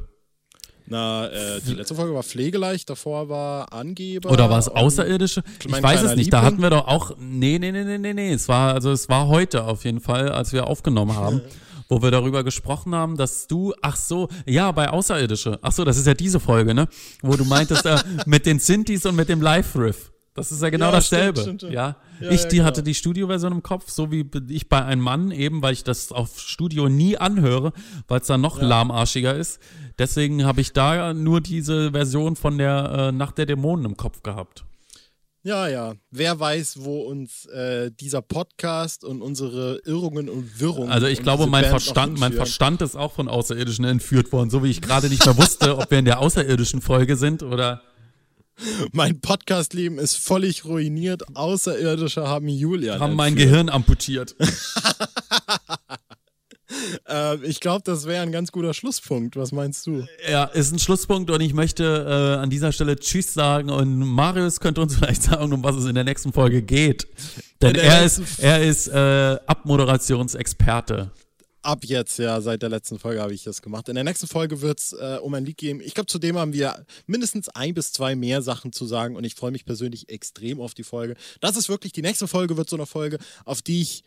Na, 0.88 1.28
äh, 1.28 1.62
die 1.62 1.74
letzte 1.74 1.96
Folge 1.96 2.14
war 2.14 2.22
Pflegeleicht, 2.22 2.90
davor 2.90 3.28
war 3.28 3.74
Angeber. 3.74 4.30
Oder 4.30 4.50
war 4.50 4.60
es 4.60 4.70
Außerirdische? 4.70 5.42
Ich 5.66 5.82
weiß 5.82 6.04
es 6.04 6.16
nicht. 6.16 6.32
Da 6.32 6.38
Liebling? 6.38 6.54
hatten 6.54 6.62
wir 6.62 6.70
doch 6.70 6.88
auch. 6.88 7.12
Nee, 7.20 7.58
nee, 7.58 7.72
nee, 7.72 7.84
nee, 7.84 7.98
nee, 7.98 8.14
nee. 8.14 8.32
Es 8.32 8.48
war, 8.48 8.74
also 8.74 8.92
es 8.92 9.10
war 9.10 9.28
heute 9.28 9.64
auf 9.64 9.84
jeden 9.84 10.00
Fall, 10.00 10.30
als 10.30 10.54
wir 10.54 10.68
aufgenommen 10.68 11.16
haben, 11.16 11.42
wo 11.90 12.04
wir 12.04 12.12
darüber 12.12 12.44
gesprochen 12.44 12.94
haben, 12.94 13.18
dass 13.18 13.48
du, 13.48 13.74
ach 13.82 13.96
so, 13.96 14.28
ja, 14.46 14.72
bei 14.72 14.90
Außerirdische. 14.90 15.58
Ach 15.64 15.72
so, 15.72 15.86
das 15.86 15.98
ist 15.98 16.06
ja 16.06 16.14
diese 16.14 16.40
Folge, 16.40 16.76
ne? 16.76 16.88
Wo 17.24 17.36
du 17.36 17.46
meintest, 17.46 17.86
äh, 17.88 17.98
mit 18.28 18.46
den 18.46 18.60
Synthes 18.60 19.08
und 19.08 19.16
mit 19.16 19.28
dem 19.28 19.42
Live-Riff. 19.42 20.12
Das 20.36 20.52
ist 20.52 20.62
ja 20.62 20.70
genau 20.70 20.88
Ja, 20.88 20.92
dasselbe. 20.92 21.42
stimmt, 21.42 21.62
stimmt. 21.62 21.74
Ja. 21.74 21.96
Ja, 22.20 22.30
ich 22.30 22.44
die 22.44 22.58
genau. 22.58 22.66
hatte 22.68 22.84
die 22.84 22.94
Studioversion 22.94 23.54
im 23.54 23.64
Kopf, 23.64 23.90
so 23.90 24.12
wie 24.12 24.30
ich 24.50 24.68
bei 24.68 24.84
einem 24.84 25.02
Mann 25.02 25.32
eben, 25.32 25.62
weil 25.62 25.72
ich 25.74 25.86
das 25.86 26.12
auf 26.12 26.40
Studio 26.40 26.90
nie 26.90 27.18
anhöre, 27.18 27.72
weil 28.10 28.20
es 28.20 28.28
dann 28.28 28.42
noch 28.42 28.62
lahmarschiger 28.62 29.34
ist. 29.34 29.60
Deswegen 29.98 30.44
habe 30.46 30.60
ich 30.60 30.74
da 30.74 31.14
nur 31.14 31.40
diese 31.40 31.92
Version 31.92 32.36
von 32.36 32.58
der 32.58 32.92
äh, 32.98 33.12
Nacht 33.14 33.38
der 33.38 33.46
Dämonen 33.46 33.86
im 33.86 33.98
Kopf 33.98 34.24
gehabt. 34.24 34.66
Ja, 35.44 35.70
ja. 35.70 35.94
Wer 36.12 36.38
weiß, 36.38 36.80
wo 36.82 37.04
uns 37.04 37.46
äh, 37.46 37.92
dieser 37.92 38.22
Podcast 38.22 39.06
und 39.06 39.22
unsere 39.22 39.80
Irrungen 39.86 40.28
und 40.28 40.60
Wirrungen. 40.60 40.92
Also 40.92 41.08
ich 41.08 41.22
glaube, 41.22 41.48
mein 41.48 41.62
Band 41.62 41.70
Verstand, 41.82 42.20
mein. 42.20 42.34
Verstand 42.34 42.82
ist 42.82 42.98
auch 42.98 43.14
von 43.14 43.30
Außerirdischen 43.30 43.86
entführt 43.86 44.34
worden, 44.34 44.50
so 44.50 44.64
wie 44.64 44.72
ich 44.72 44.82
gerade 44.82 45.08
nicht 45.08 45.24
mehr 45.26 45.38
wusste, 45.38 45.78
ob 45.78 45.92
wir 45.92 46.00
in 46.00 46.06
der 46.06 46.20
außerirdischen 46.20 46.82
Folge 46.82 47.16
sind 47.16 47.42
oder. 47.42 47.82
Mein 48.92 49.20
Podcast-Leben 49.20 50.00
ist 50.00 50.16
völlig 50.16 50.66
ruiniert. 50.66 51.24
Außerirdische 51.36 52.28
haben 52.28 52.48
Julian. 52.48 53.00
haben 53.00 53.16
mein 53.16 53.34
entführt. 53.34 53.50
Gehirn 53.50 53.70
amputiert. 53.70 54.36
Äh, 57.08 57.38
ich 57.46 57.60
glaube, 57.60 57.84
das 57.86 58.06
wäre 58.06 58.24
ein 58.24 58.32
ganz 58.32 58.52
guter 58.52 58.74
Schlusspunkt. 58.74 59.36
Was 59.36 59.52
meinst 59.52 59.86
du? 59.88 60.06
Ja, 60.30 60.46
ist 60.46 60.74
ein 60.74 60.80
Schlusspunkt 60.80 61.30
und 61.30 61.42
ich 61.42 61.54
möchte 61.54 61.84
äh, 61.84 62.42
an 62.42 62.50
dieser 62.50 62.72
Stelle 62.72 62.98
Tschüss 62.98 63.34
sagen 63.34 63.70
und 63.70 64.00
Marius 64.00 64.60
könnte 64.60 64.82
uns 64.82 64.96
vielleicht 64.98 65.24
sagen, 65.24 65.54
um 65.54 65.64
was 65.64 65.76
es 65.76 65.86
in 65.86 65.96
der 65.96 66.04
nächsten 66.04 66.34
Folge 66.34 66.62
geht. 66.62 67.08
Denn 67.62 67.76
er 67.76 68.04
ist, 68.04 68.40
er 68.40 68.64
ist 68.64 68.88
äh, 68.88 69.38
Abmoderationsexperte. 69.46 71.12
Ab 71.66 71.84
jetzt, 71.84 72.20
ja, 72.20 72.42
seit 72.42 72.62
der 72.62 72.70
letzten 72.70 73.00
Folge 73.00 73.24
habe 73.24 73.34
ich 73.34 73.44
das 73.44 73.64
gemacht. 73.64 73.90
In 73.90 73.96
der 73.96 74.04
nächsten 74.04 74.28
Folge 74.28 74.62
wird 74.62 74.80
es 74.80 74.94
äh, 74.94 75.18
um 75.20 75.34
ein 75.34 75.46
Lied 75.46 75.58
gehen. 75.58 75.82
Ich 75.82 75.96
glaube, 75.96 76.06
zudem 76.06 76.38
haben 76.38 76.54
wir 76.54 76.86
mindestens 77.08 77.50
ein 77.50 77.74
bis 77.74 77.92
zwei 77.92 78.16
mehr 78.16 78.44
Sachen 78.44 78.72
zu 78.72 78.86
sagen 78.86 79.16
und 79.16 79.24
ich 79.24 79.34
freue 79.34 79.50
mich 79.50 79.66
persönlich 79.66 80.10
extrem 80.10 80.62
auf 80.62 80.76
die 80.76 80.84
Folge. 80.84 81.16
Das 81.42 81.58
ist 81.58 81.68
wirklich, 81.68 81.92
die 81.92 82.04
nächste 82.04 82.28
Folge 82.28 82.56
wird 82.56 82.70
so 82.70 82.76
eine 82.76 82.86
Folge, 82.86 83.18
auf 83.46 83.64
die 83.64 83.82
ich, 83.82 84.04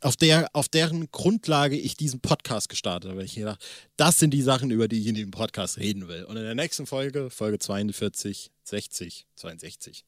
auf 0.00 0.16
der, 0.16 0.48
auf 0.52 0.68
deren 0.68 1.08
Grundlage 1.12 1.76
ich 1.76 1.96
diesen 1.96 2.18
Podcast 2.18 2.68
gestartet 2.68 3.08
habe. 3.08 3.22
Ich 3.22 3.36
gedacht, 3.36 3.64
das 3.96 4.18
sind 4.18 4.32
die 4.32 4.42
Sachen, 4.42 4.72
über 4.72 4.88
die 4.88 4.98
ich 4.98 5.06
in 5.06 5.14
diesem 5.14 5.30
Podcast 5.30 5.78
reden 5.78 6.08
will. 6.08 6.24
Und 6.24 6.36
in 6.36 6.42
der 6.42 6.56
nächsten 6.56 6.86
Folge, 6.86 7.30
Folge 7.30 7.60
42, 7.60 8.50
60, 8.64 9.28
62, 9.36 10.04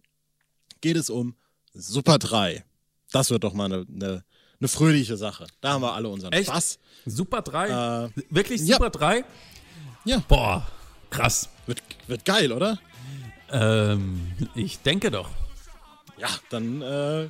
geht 0.81 0.97
es 0.97 1.11
um 1.11 1.37
Super 1.75 2.19
3. 2.19 2.65
Das 3.13 3.31
wird 3.31 3.45
doch 3.45 3.53
mal 3.53 3.67
eine, 3.67 3.87
eine, 3.89 4.25
eine 4.61 4.69
fröhliche 4.69 5.17
Sache. 5.17 5.47
Da 5.61 5.73
haben 5.73 5.83
wir 5.83 5.93
alle 5.93 6.09
unseren 6.09 6.33
Echt? 6.33 6.49
Spaß. 6.49 6.79
Super 7.07 7.43
3? 7.43 8.07
Äh, 8.07 8.09
Wirklich 8.31 8.61
ja. 8.63 8.77
Super 8.77 8.91
3? 8.91 9.25
Ja. 10.05 10.23
Boah, 10.29 10.67
krass. 11.11 11.49
Wird, 11.67 11.83
wird 12.07 12.25
geil, 12.25 12.53
oder? 12.53 12.79
Ähm, 13.51 14.33
ich 14.55 14.81
denke 14.81 15.11
doch. 15.11 15.31
Ja, 16.19 16.29
dann 16.51 16.83
äh, 16.83 17.29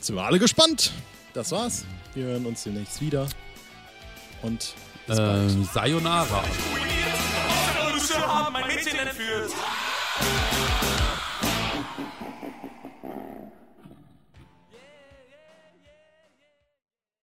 sind 0.00 0.16
wir 0.16 0.22
alle 0.22 0.38
gespannt. 0.38 0.92
Das 1.34 1.52
war's. 1.52 1.84
Wir 2.14 2.24
hören 2.24 2.46
uns 2.46 2.64
demnächst 2.64 3.00
wieder. 3.00 3.28
Und 4.42 4.74
bis 5.06 5.16
bald. 5.16 5.52
Ähm, 5.52 5.68
Sayonara. 5.72 6.42
Mein 8.52 8.66
Mädchen 8.66 8.98
entführt. 8.98 9.52